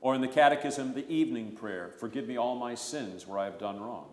[0.00, 3.58] Or in the Catechism, the evening prayer forgive me all my sins where I have
[3.58, 4.06] done wrong.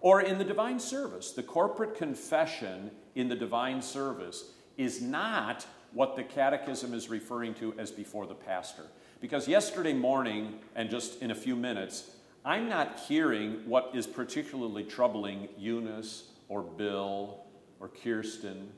[0.00, 6.16] Or in the divine service, the corporate confession in the divine service is not what
[6.16, 8.84] the Catechism is referring to as before the pastor.
[9.20, 14.84] Because yesterday morning, and just in a few minutes, I'm not hearing what is particularly
[14.84, 17.42] troubling Eunice or Bill
[17.80, 18.70] or Kirsten.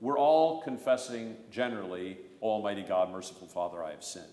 [0.00, 4.26] We're all confessing generally, Almighty God, merciful Father, I have sinned.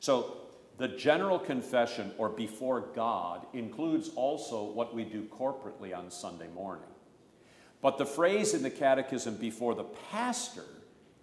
[0.00, 0.38] So
[0.78, 6.84] the general confession or before God includes also what we do corporately on Sunday morning.
[7.80, 10.64] But the phrase in the Catechism before the pastor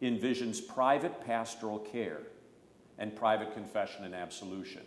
[0.02, 2.22] envisions private pastoral care
[2.98, 4.82] and private confession and absolution.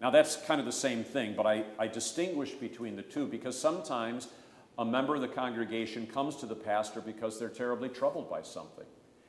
[0.00, 3.58] Now, that's kind of the same thing, but I, I distinguish between the two because
[3.58, 4.28] sometimes
[4.78, 8.86] a member of the congregation comes to the pastor because they're terribly troubled by something.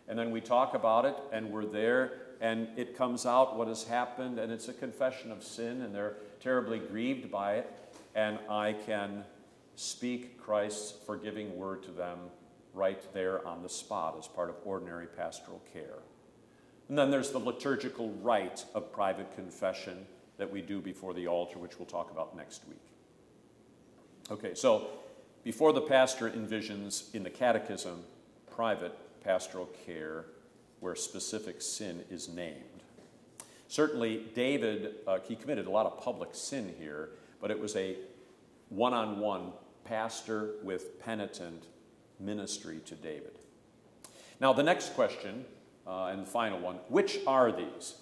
[0.09, 3.83] And then we talk about it, and we're there, and it comes out what has
[3.83, 8.73] happened, and it's a confession of sin, and they're terribly grieved by it, and I
[8.73, 9.23] can
[9.75, 12.17] speak Christ's forgiving word to them
[12.73, 15.99] right there on the spot as part of ordinary pastoral care.
[16.89, 20.05] And then there's the liturgical rite of private confession
[20.37, 22.81] that we do before the altar, which we'll talk about next week.
[24.31, 24.87] Okay, so
[25.43, 28.03] before the pastor envisions in the catechism
[28.49, 30.25] private pastoral care
[30.79, 32.63] where specific sin is named.
[33.67, 37.09] Certainly, David, uh, he committed a lot of public sin here,
[37.39, 37.97] but it was a
[38.69, 39.51] one on one
[39.83, 41.65] pastor with penitent
[42.19, 43.37] ministry to David.
[44.39, 45.45] Now, the next question,
[45.85, 47.95] uh, and the final one which are these?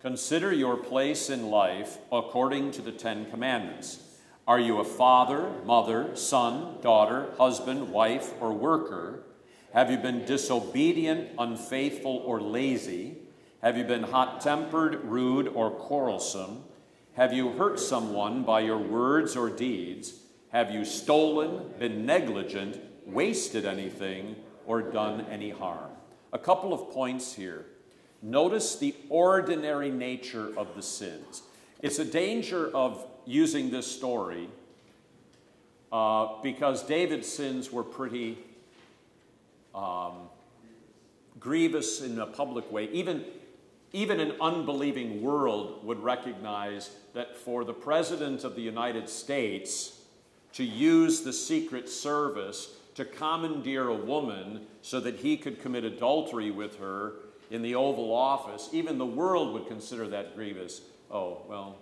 [0.00, 4.02] Consider your place in life according to the Ten Commandments.
[4.48, 9.22] Are you a father, mother, son, daughter, husband, wife, or worker?
[9.72, 13.16] Have you been disobedient, unfaithful, or lazy?
[13.62, 16.64] Have you been hot tempered, rude, or quarrelsome?
[17.14, 20.14] Have you hurt someone by your words or deeds?
[20.50, 25.90] Have you stolen, been negligent, wasted anything, or done any harm?
[26.34, 27.64] A couple of points here.
[28.20, 31.42] Notice the ordinary nature of the sins.
[31.80, 34.50] It's a danger of using this story
[35.90, 38.38] uh, because David's sins were pretty
[39.74, 40.28] um,
[41.38, 42.88] grievous in a public way.
[42.92, 43.24] Even,
[43.92, 49.98] even an unbelieving world would recognize that for the President of the United States
[50.52, 56.50] to use the Secret Service to commandeer a woman so that he could commit adultery
[56.50, 57.14] with her
[57.50, 60.82] in the Oval Office, even the world would consider that grievous.
[61.10, 61.76] Oh, well,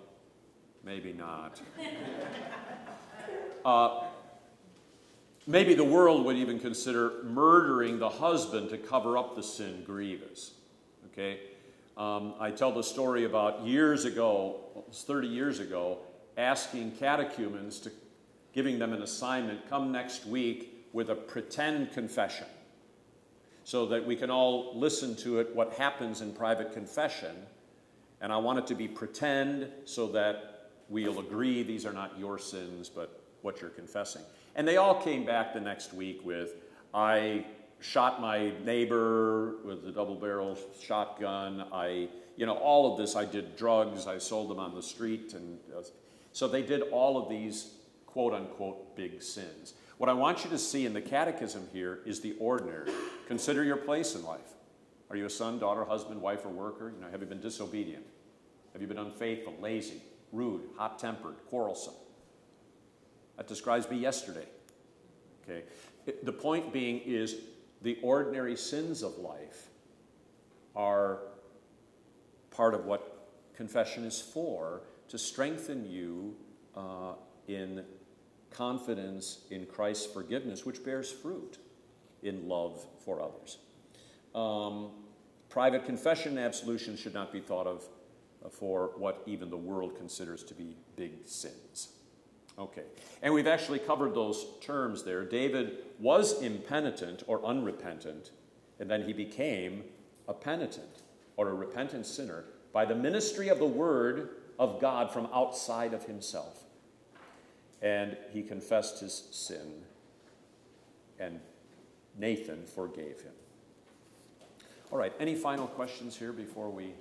[0.83, 1.61] maybe not.
[3.65, 4.03] uh,
[5.51, 10.53] maybe the world would even consider murdering the husband to cover up the sin grievous.
[11.11, 11.41] Okay?
[11.97, 15.99] Um, I tell the story about years ago, it was 30 years ago,
[16.37, 17.91] asking catechumens to
[18.53, 22.47] giving them an assignment come next week with a pretend confession
[23.65, 27.35] so that we can all listen to it, what happens in private confession.
[28.21, 32.39] And I want it to be pretend so that we'll agree these are not your
[32.39, 34.23] sins, but what you're confessing.
[34.55, 36.55] And they all came back the next week with,
[36.93, 37.45] I
[37.79, 41.65] shot my neighbor with a double barrel shotgun.
[41.71, 43.15] I, you know, all of this.
[43.15, 44.07] I did drugs.
[44.07, 45.33] I sold them on the street.
[45.33, 45.81] And uh,
[46.31, 47.73] so they did all of these
[48.05, 49.73] quote unquote big sins.
[49.97, 52.91] What I want you to see in the catechism here is the ordinary.
[53.27, 54.39] Consider your place in life.
[55.09, 56.91] Are you a son, daughter, husband, wife, or worker?
[56.95, 58.03] You know, have you been disobedient?
[58.73, 61.93] Have you been unfaithful, lazy, rude, hot tempered, quarrelsome?
[63.37, 64.45] That describes me yesterday.
[65.43, 65.63] Okay?
[66.23, 67.35] The point being is
[67.81, 69.67] the ordinary sins of life
[70.75, 71.19] are
[72.51, 76.35] part of what confession is for to strengthen you
[76.75, 77.13] uh,
[77.47, 77.83] in
[78.49, 81.57] confidence in Christ's forgiveness, which bears fruit
[82.23, 83.57] in love for others.
[84.35, 84.91] Um,
[85.49, 87.85] private confession and absolution should not be thought of
[88.45, 91.89] uh, for what even the world considers to be big sins.
[92.61, 92.83] Okay,
[93.23, 95.25] and we've actually covered those terms there.
[95.25, 98.29] David was impenitent or unrepentant,
[98.79, 99.83] and then he became
[100.27, 101.01] a penitent
[101.37, 104.29] or a repentant sinner by the ministry of the word
[104.59, 106.63] of God from outside of himself.
[107.81, 109.81] And he confessed his sin,
[111.19, 111.39] and
[112.15, 113.33] Nathan forgave him.
[114.91, 116.93] All right, any final questions here before we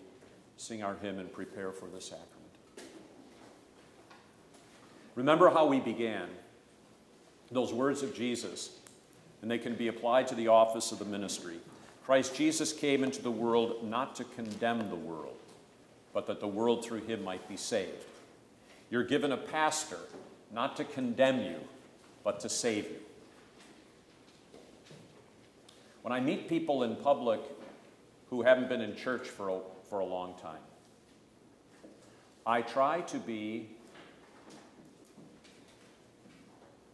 [0.57, 2.40] sing our hymn and prepare for the sacrament?
[5.21, 6.29] Remember how we began.
[7.51, 8.71] Those words of Jesus,
[9.43, 11.59] and they can be applied to the office of the ministry.
[12.07, 15.37] Christ Jesus came into the world not to condemn the world,
[16.15, 18.03] but that the world through him might be saved.
[18.89, 19.99] You're given a pastor
[20.55, 21.57] not to condemn you,
[22.25, 23.01] but to save you.
[26.01, 27.41] When I meet people in public
[28.31, 29.59] who haven't been in church for a,
[29.91, 30.63] for a long time,
[32.47, 33.69] I try to be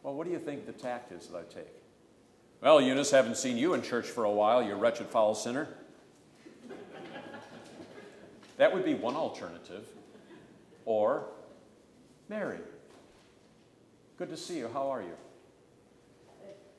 [0.06, 1.82] Well, what do you think the tact is that I take?
[2.62, 5.66] Well, Eunice, haven't seen you in church for a while, you wretched foul sinner.
[8.56, 9.84] that would be one alternative.
[10.84, 11.24] Or,
[12.28, 12.60] Mary,
[14.16, 14.70] good to see you.
[14.72, 15.16] How are you?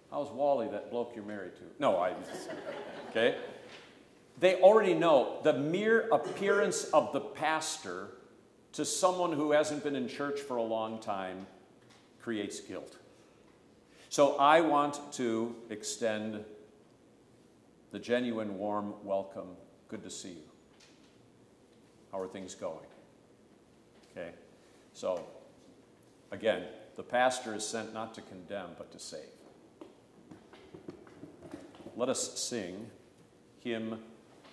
[0.09, 1.63] How's Wally, that bloke you're married to?
[1.79, 2.13] No, I.
[3.09, 3.37] Okay?
[4.39, 8.07] They already know the mere appearance of the pastor
[8.71, 11.45] to someone who hasn't been in church for a long time
[12.21, 12.95] creates guilt.
[14.17, 16.43] So I want to extend
[17.91, 19.49] the genuine, warm welcome.
[19.89, 20.49] Good to see you.
[22.11, 22.87] How are things going?
[24.09, 24.31] Okay,
[24.95, 25.23] so
[26.31, 26.63] again,
[26.95, 29.21] the pastor is sent not to condemn, but to save.
[31.95, 32.89] Let us sing
[33.59, 33.99] hymn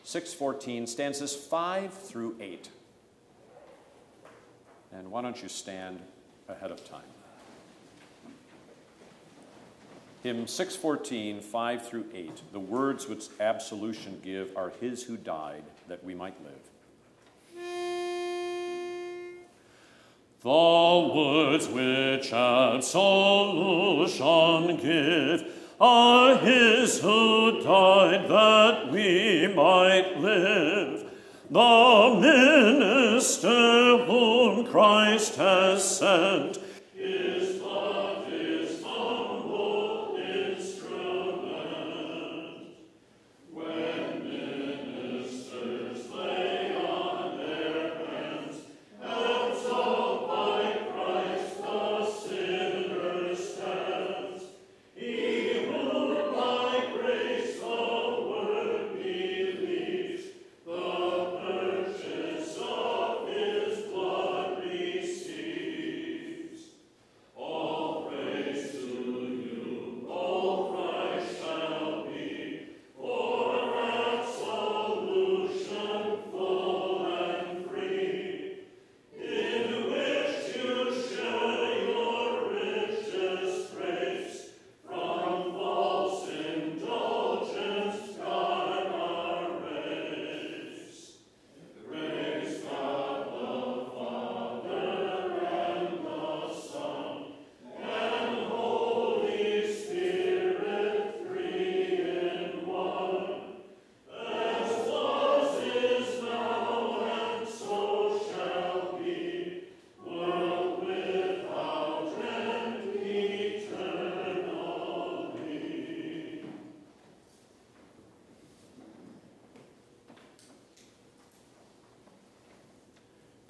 [0.02, 2.68] 614, stanzas 5 through 8.
[4.92, 6.00] And why don't you stand
[6.50, 7.13] ahead of time?
[10.24, 12.40] Hymn 614, 5 through 8.
[12.50, 16.54] The words which absolution give are His who died that we might live.
[20.40, 22.86] The words which absolution
[24.78, 25.44] give
[25.78, 31.04] are His who died that we might live.
[31.50, 36.63] The minister whom Christ has sent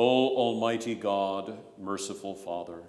[0.00, 2.84] O Almighty God, merciful Father,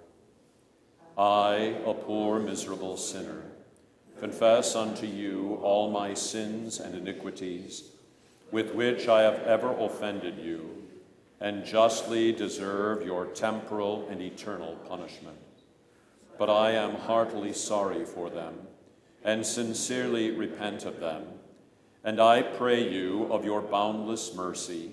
[1.18, 3.46] I, a poor, miserable sinner,
[4.20, 7.90] confess unto you all my sins and iniquities,
[8.52, 10.84] with which I have ever offended you,
[11.40, 15.40] and justly deserve your temporal and eternal punishment.
[16.38, 18.54] But I am heartily sorry for them,
[19.24, 21.24] and sincerely repent of them,
[22.04, 24.92] and I pray you of your boundless mercy,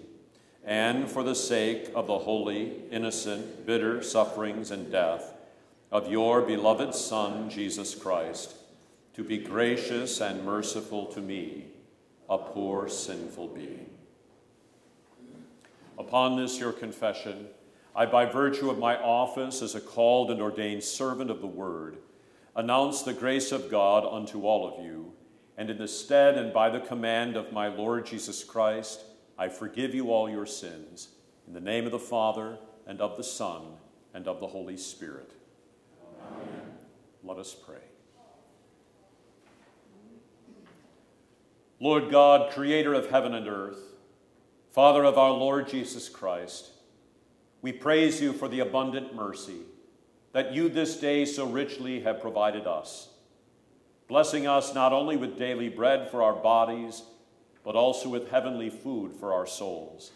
[0.67, 5.33] and for the sake of the holy, innocent, bitter sufferings and death
[5.93, 8.57] of your beloved Son, Jesus Christ,
[9.15, 11.67] to be gracious and merciful to me,
[12.29, 13.89] a poor, sinful being.
[15.97, 17.47] Upon this, your confession,
[17.95, 21.99] I, by virtue of my office as a called and ordained servant of the Word,
[22.57, 25.13] announce the grace of God unto all of you,
[25.57, 29.01] and in the stead and by the command of my Lord Jesus Christ,
[29.39, 31.09] I forgive you all your sins.
[31.47, 33.63] In the name of the Father, and of the Son,
[34.15, 35.33] and of the Holy Spirit.
[36.27, 36.73] Amen.
[37.23, 37.77] Let us pray.
[41.79, 43.79] Lord God, creator of heaven and earth,
[44.73, 46.71] Father of our Lord Jesus Christ,
[47.61, 49.61] we praise you for the abundant mercy
[50.33, 53.09] that you this day so richly have provided us,
[54.09, 57.03] blessing us not only with daily bread for our bodies,
[57.67, 60.13] but also with heavenly food for our souls.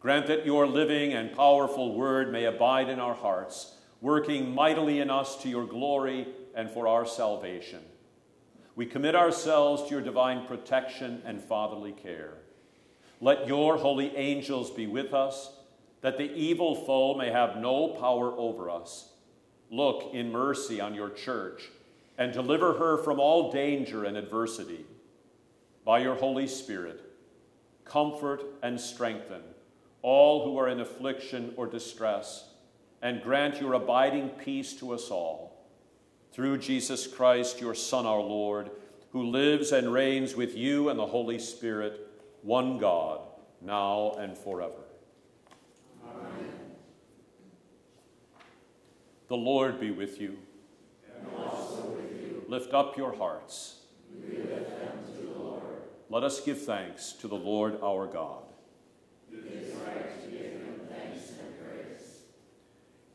[0.00, 5.08] Grant that your living and powerful word may abide in our hearts, working mightily in
[5.08, 7.80] us to your glory and for our salvation.
[8.76, 12.34] We commit ourselves to your divine protection and fatherly care.
[13.22, 15.50] Let your holy angels be with us,
[16.02, 19.08] that the evil foe may have no power over us.
[19.70, 21.70] Look in mercy on your church
[22.18, 24.84] and deliver her from all danger and adversity.
[25.84, 27.00] By your Holy Spirit,
[27.84, 29.42] comfort and strengthen
[30.02, 32.48] all who are in affliction or distress,
[33.00, 35.52] and grant your abiding peace to us all.
[36.32, 38.70] through Jesus Christ, your Son, our Lord,
[39.10, 42.08] who lives and reigns with you and the Holy Spirit,
[42.40, 43.20] one God,
[43.60, 44.72] now and forever.
[46.02, 46.50] Amen.
[49.28, 50.38] The Lord be with you.
[51.36, 52.44] With you.
[52.48, 53.76] Lift up your hearts.
[54.10, 55.62] We lift them to the Lord.
[56.12, 58.42] Let us give thanks to the Lord our God.
[59.32, 62.18] It is right to give him thanks and praise.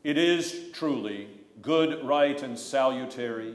[0.02, 1.28] It is truly
[1.62, 3.54] good, right, and salutary,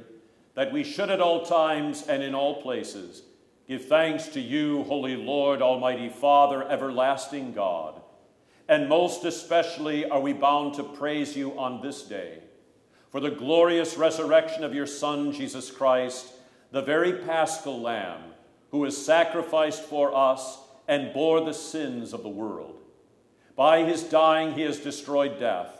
[0.55, 3.23] that we should at all times and in all places
[3.67, 8.01] give thanks to you, Holy Lord, Almighty Father, everlasting God.
[8.69, 12.39] And most especially are we bound to praise you on this day
[13.09, 16.31] for the glorious resurrection of your Son, Jesus Christ,
[16.71, 18.32] the very paschal Lamb,
[18.73, 20.59] who was sacrificed for us
[20.89, 22.81] and bore the sins of the world.
[23.55, 25.79] By his dying, he has destroyed death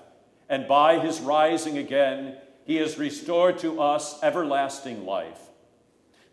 [0.50, 5.40] and by his rising again, he has restored to us everlasting life.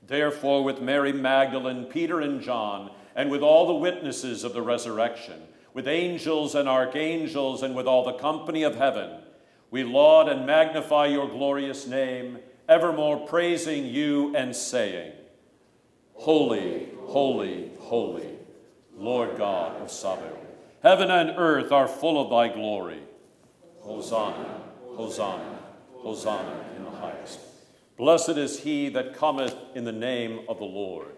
[0.06, 5.40] Therefore, with Mary Magdalene, Peter, and John, and with all the witnesses of the resurrection,
[5.72, 9.22] with angels and archangels, and with all the company of heaven,
[9.70, 15.12] we laud and magnify your glorious name, evermore praising you and saying,
[16.20, 18.36] Holy, holy, holy,
[18.94, 20.36] Lord God of Sabaoth.
[20.82, 23.00] Heaven and earth are full of thy glory.
[23.80, 24.60] Hosanna,
[24.96, 25.58] Hosanna,
[25.94, 27.40] Hosanna in the highest.
[27.96, 31.16] Blessed is he that cometh in the name of the Lord.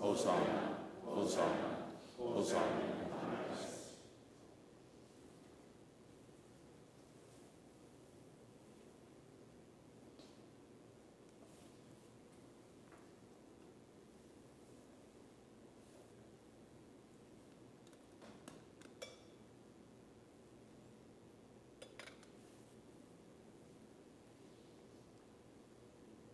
[0.00, 1.76] Hosanna, Hosanna,
[2.18, 2.87] Hosanna.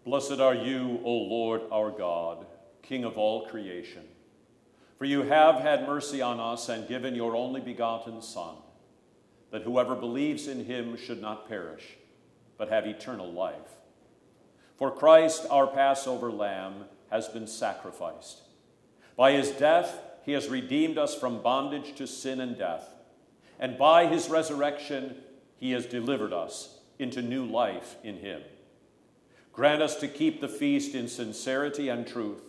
[0.04, 2.46] Blessed are you, O Lord our God,
[2.82, 4.04] King of all creation.
[4.98, 8.56] For you have had mercy on us and given your only begotten Son,
[9.50, 11.96] that whoever believes in him should not perish,
[12.58, 13.78] but have eternal life.
[14.76, 18.42] For Christ, our Passover lamb, has been sacrificed.
[19.16, 22.88] By his death, he has redeemed us from bondage to sin and death,
[23.58, 25.16] and by his resurrection,
[25.56, 28.42] he has delivered us into new life in him.
[29.54, 32.42] Grant us to keep the feast in sincerity and truth,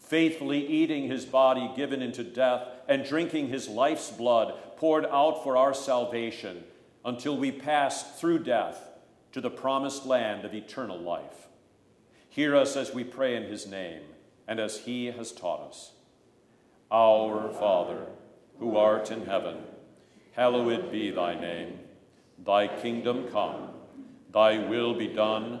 [0.00, 5.56] faithfully eating his body given into death and drinking his life's blood poured out for
[5.56, 6.64] our salvation
[7.04, 8.88] until we pass through death
[9.30, 11.48] to the promised land of eternal life.
[12.28, 14.02] Hear us as we pray in his name
[14.48, 15.92] and as he has taught us.
[16.90, 18.06] Our Father,
[18.58, 19.58] who art in heaven,
[20.32, 21.78] hallowed be thy name.
[22.44, 23.70] Thy kingdom come,
[24.32, 25.60] thy will be done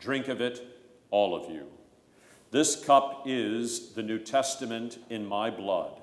[0.00, 0.66] Drink of it,
[1.10, 1.66] all of you.
[2.50, 6.00] This cup is the New Testament in my blood,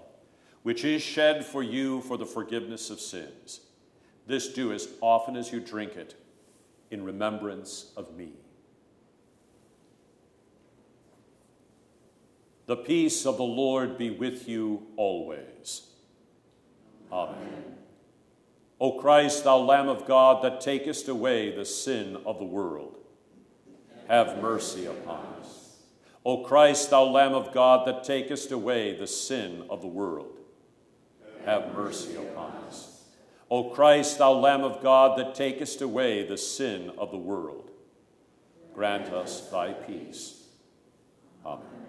[0.64, 3.62] which is shed for you for the forgiveness of sins.
[4.28, 6.16] This do as often as you drink it
[6.92, 8.34] in remembrance of me.
[12.68, 15.88] The peace of the Lord be with you always.
[17.12, 17.76] Amen.
[18.80, 22.97] O Christ, thou Lamb of God, that takest away the sin of the world
[24.08, 25.78] have mercy upon us.
[26.26, 30.40] O Christ, thou Lamb of God, that takest away the sin of the world,
[31.46, 33.06] have mercy upon us.
[33.50, 37.72] O Christ, thou Lamb of God, that takest away the sin of the world,
[38.74, 40.44] grant us thy peace.
[41.46, 41.87] Amen.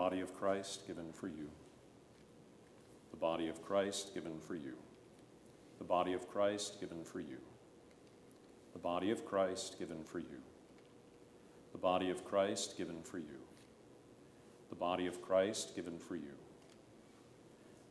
[0.00, 1.50] Body of Christ given for you.
[3.10, 4.72] The body of Christ given for you.
[5.76, 7.36] The body of Christ given for you.
[8.72, 10.40] The body of Christ given for you.
[11.72, 13.40] The body of Christ given for you.
[14.70, 16.38] The body of Christ given for you.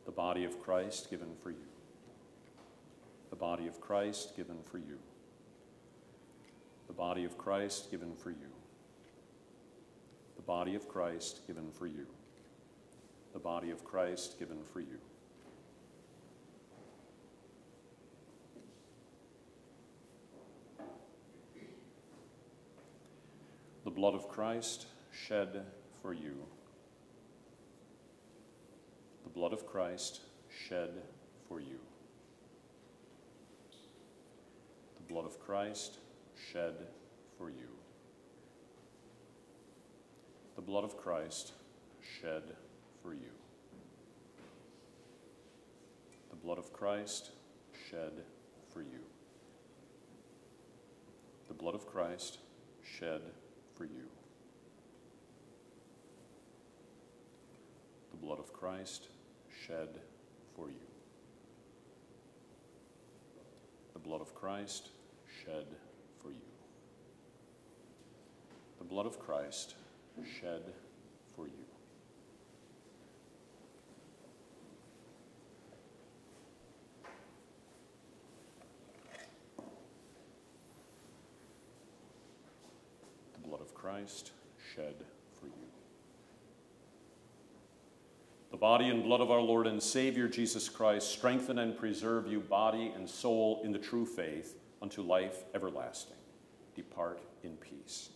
[0.04, 1.70] The body of Christ given for you.
[3.30, 4.98] The body of Christ given for you.
[6.88, 8.59] The body of Christ given for you.
[10.50, 12.08] Body of Christ given for you.
[13.34, 14.98] The body of Christ given for you.
[23.84, 25.66] The blood of Christ shed
[26.02, 26.34] for you.
[29.22, 30.18] The blood of Christ
[30.68, 30.90] shed
[31.46, 31.78] for you.
[34.96, 35.98] The blood of Christ
[36.52, 36.74] shed
[37.38, 37.79] for you.
[40.60, 41.54] The blood of Christ
[42.20, 42.42] shed
[43.02, 43.32] for you.
[46.28, 47.30] The blood of Christ
[47.88, 48.12] shed
[48.70, 49.00] for you.
[51.48, 52.40] The blood of Christ
[52.82, 53.22] shed
[53.74, 54.10] for you.
[58.10, 59.08] The blood of Christ
[59.66, 59.88] shed
[60.54, 60.74] for you.
[63.94, 64.90] The blood of Christ
[65.42, 65.64] shed
[66.22, 66.50] for you.
[68.78, 69.76] The blood of Christ
[70.40, 70.62] shed
[71.34, 71.52] for you.
[83.32, 84.32] The blood of Christ
[84.74, 84.94] shed
[85.38, 85.52] for you.
[88.50, 92.40] The body and blood of our Lord and Savior Jesus Christ strengthen and preserve you,
[92.40, 96.16] body and soul, in the true faith unto life everlasting.
[96.74, 98.10] Depart in peace.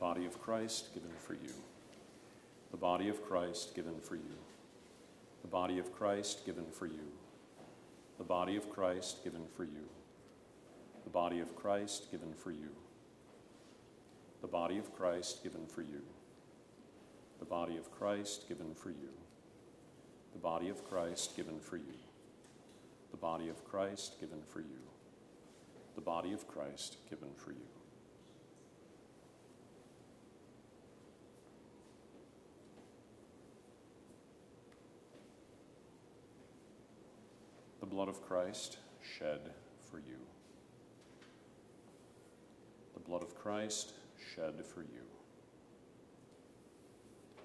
[0.00, 1.52] Body of Christ given for you.
[2.70, 4.38] The body of Christ given for you.
[5.42, 7.12] The body of Christ given for you.
[8.16, 9.88] The body of Christ given for you.
[11.04, 12.70] The body of Christ given for you.
[14.40, 16.02] The body of Christ given for you.
[17.38, 19.12] The body of Christ given for you.
[20.32, 21.98] The body of Christ given for you.
[23.10, 24.80] The body of Christ given for you.
[25.94, 27.58] The body of Christ given for you.
[27.58, 27.68] the
[37.90, 38.78] blood of Christ
[39.18, 39.40] shed
[39.90, 40.18] for you.
[42.94, 43.92] The blood of Christ
[44.34, 45.02] shed for you.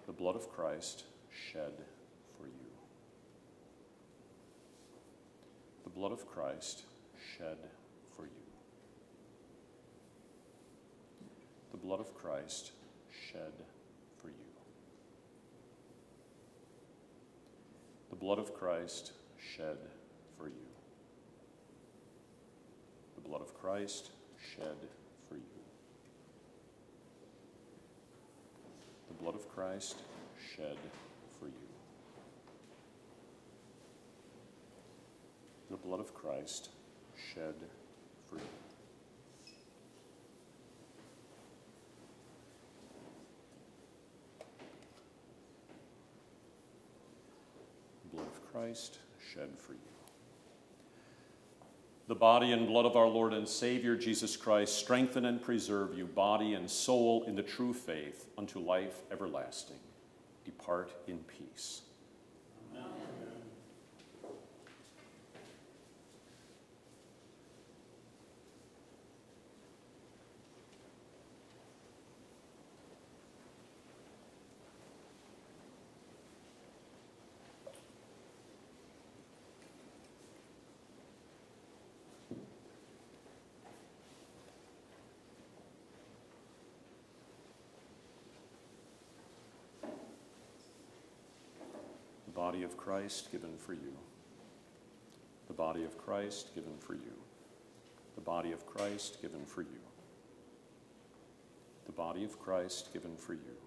[0.05, 1.73] The blood of Christ shed
[2.37, 2.69] for you.
[5.83, 6.83] The blood of Christ
[7.37, 7.57] shed
[8.15, 8.29] for you.
[11.71, 12.71] The blood of Christ
[13.31, 13.53] shed
[14.21, 14.35] for you.
[18.11, 19.13] The blood of Christ
[19.55, 19.77] shed
[20.37, 20.53] for you.
[23.03, 24.11] The blood of Christ
[24.55, 24.77] shed
[25.27, 25.41] for you.
[29.07, 29.95] The blood of Christ
[30.55, 30.77] shed
[31.39, 31.53] for you.
[35.71, 36.69] The blood of Christ
[37.33, 37.55] shed
[38.29, 38.41] for you.
[48.13, 48.99] Blood of Christ
[49.33, 49.94] shed for you.
[52.07, 56.05] The body and blood of our Lord and Savior Jesus Christ strengthen and preserve you,
[56.05, 59.79] body and soul, in the true faith unto life everlasting.
[60.45, 61.81] Depart in peace.
[92.25, 93.97] The body of Christ given for you.
[95.47, 97.15] The body of Christ given for you.
[98.13, 99.81] The body of Christ given for you.
[101.87, 103.57] The body of Christ given for you.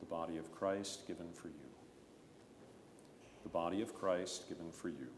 [0.00, 1.70] The body of Christ given for you.
[3.44, 5.12] The body of Christ given for you.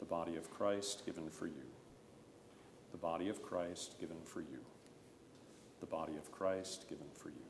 [0.00, 1.68] The body of Christ given for you.
[2.90, 4.64] The body of Christ given for you.
[5.78, 7.48] The body of Christ given for you.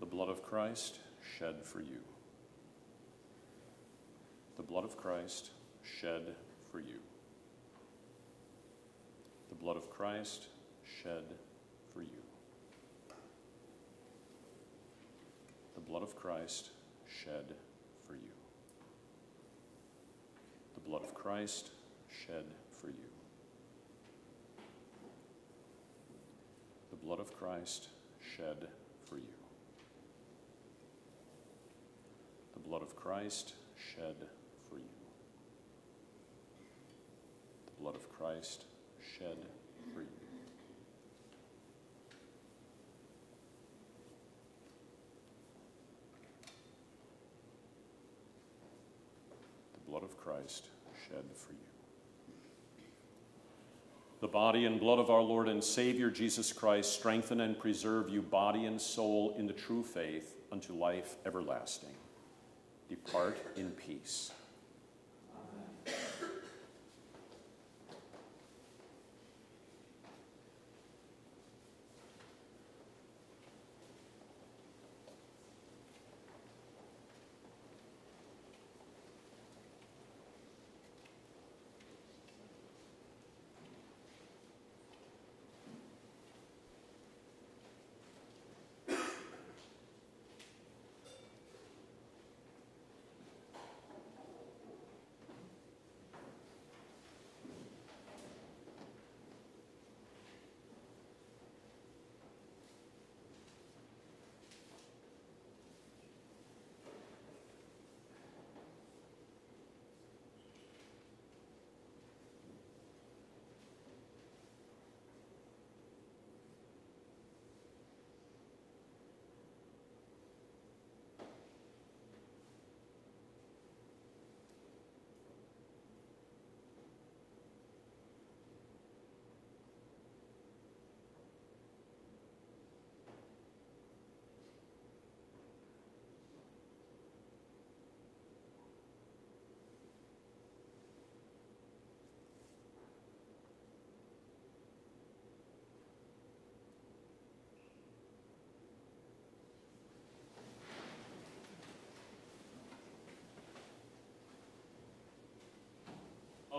[0.00, 0.98] The blood of Christ
[1.38, 2.00] shed for you.
[4.56, 5.50] The blood of Christ
[6.00, 6.34] shed
[6.72, 6.98] for you.
[9.48, 10.48] The blood of Christ
[11.04, 11.22] shed
[11.94, 12.08] for you.
[15.76, 16.70] The blood of Christ
[17.22, 17.54] shed
[18.08, 18.32] for you.
[20.74, 21.70] The blood of Christ
[22.26, 22.46] shed
[22.80, 23.10] for you.
[26.90, 27.86] The blood of Christ
[28.36, 28.66] shed
[29.08, 29.22] for you.
[32.52, 34.14] The blood of Christ shed
[34.68, 34.84] for you.
[37.66, 38.62] The blood of Christ
[39.18, 39.36] shed
[39.92, 40.06] for you.
[49.74, 50.66] The blood of Christ
[51.08, 51.58] shed for you.
[54.20, 58.22] The body and blood of our Lord and Savior Jesus Christ strengthen and preserve you,
[58.22, 61.90] body and soul, in the true faith unto life everlasting.
[62.90, 64.32] Depart in peace.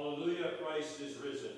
[0.01, 1.51] Hallelujah, Christ is risen.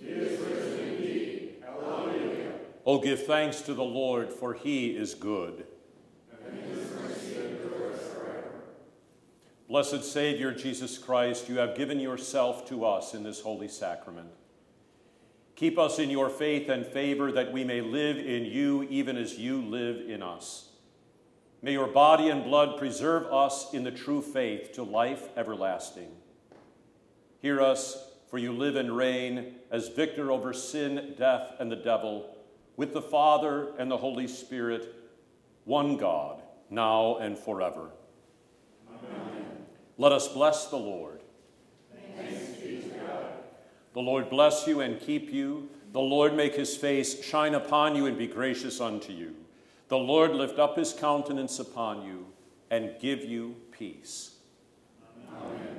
[0.00, 1.56] He is risen indeed.
[1.62, 2.52] Hallelujah.
[2.86, 5.66] Oh, give thanks to the Lord, for he is good.
[6.46, 8.52] And His mercy endures forever.
[9.68, 14.30] Blessed Savior Jesus Christ, you have given yourself to us in this holy sacrament.
[15.54, 19.38] Keep us in your faith and favor that we may live in you even as
[19.38, 20.70] you live in us.
[21.60, 26.08] May your body and blood preserve us in the true faith to life everlasting.
[27.40, 32.36] Hear us, for you live and reign as victor over sin, death, and the devil,
[32.76, 34.94] with the Father and the Holy Spirit,
[35.64, 37.90] one God, now and forever.
[38.88, 39.66] Amen.
[39.96, 41.20] Let us bless the Lord.
[43.94, 45.70] The Lord bless you and keep you.
[45.92, 49.34] The Lord make his face shine upon you and be gracious unto you.
[49.88, 52.26] The Lord lift up his countenance upon you
[52.70, 54.36] and give you peace.
[55.32, 55.77] Amen.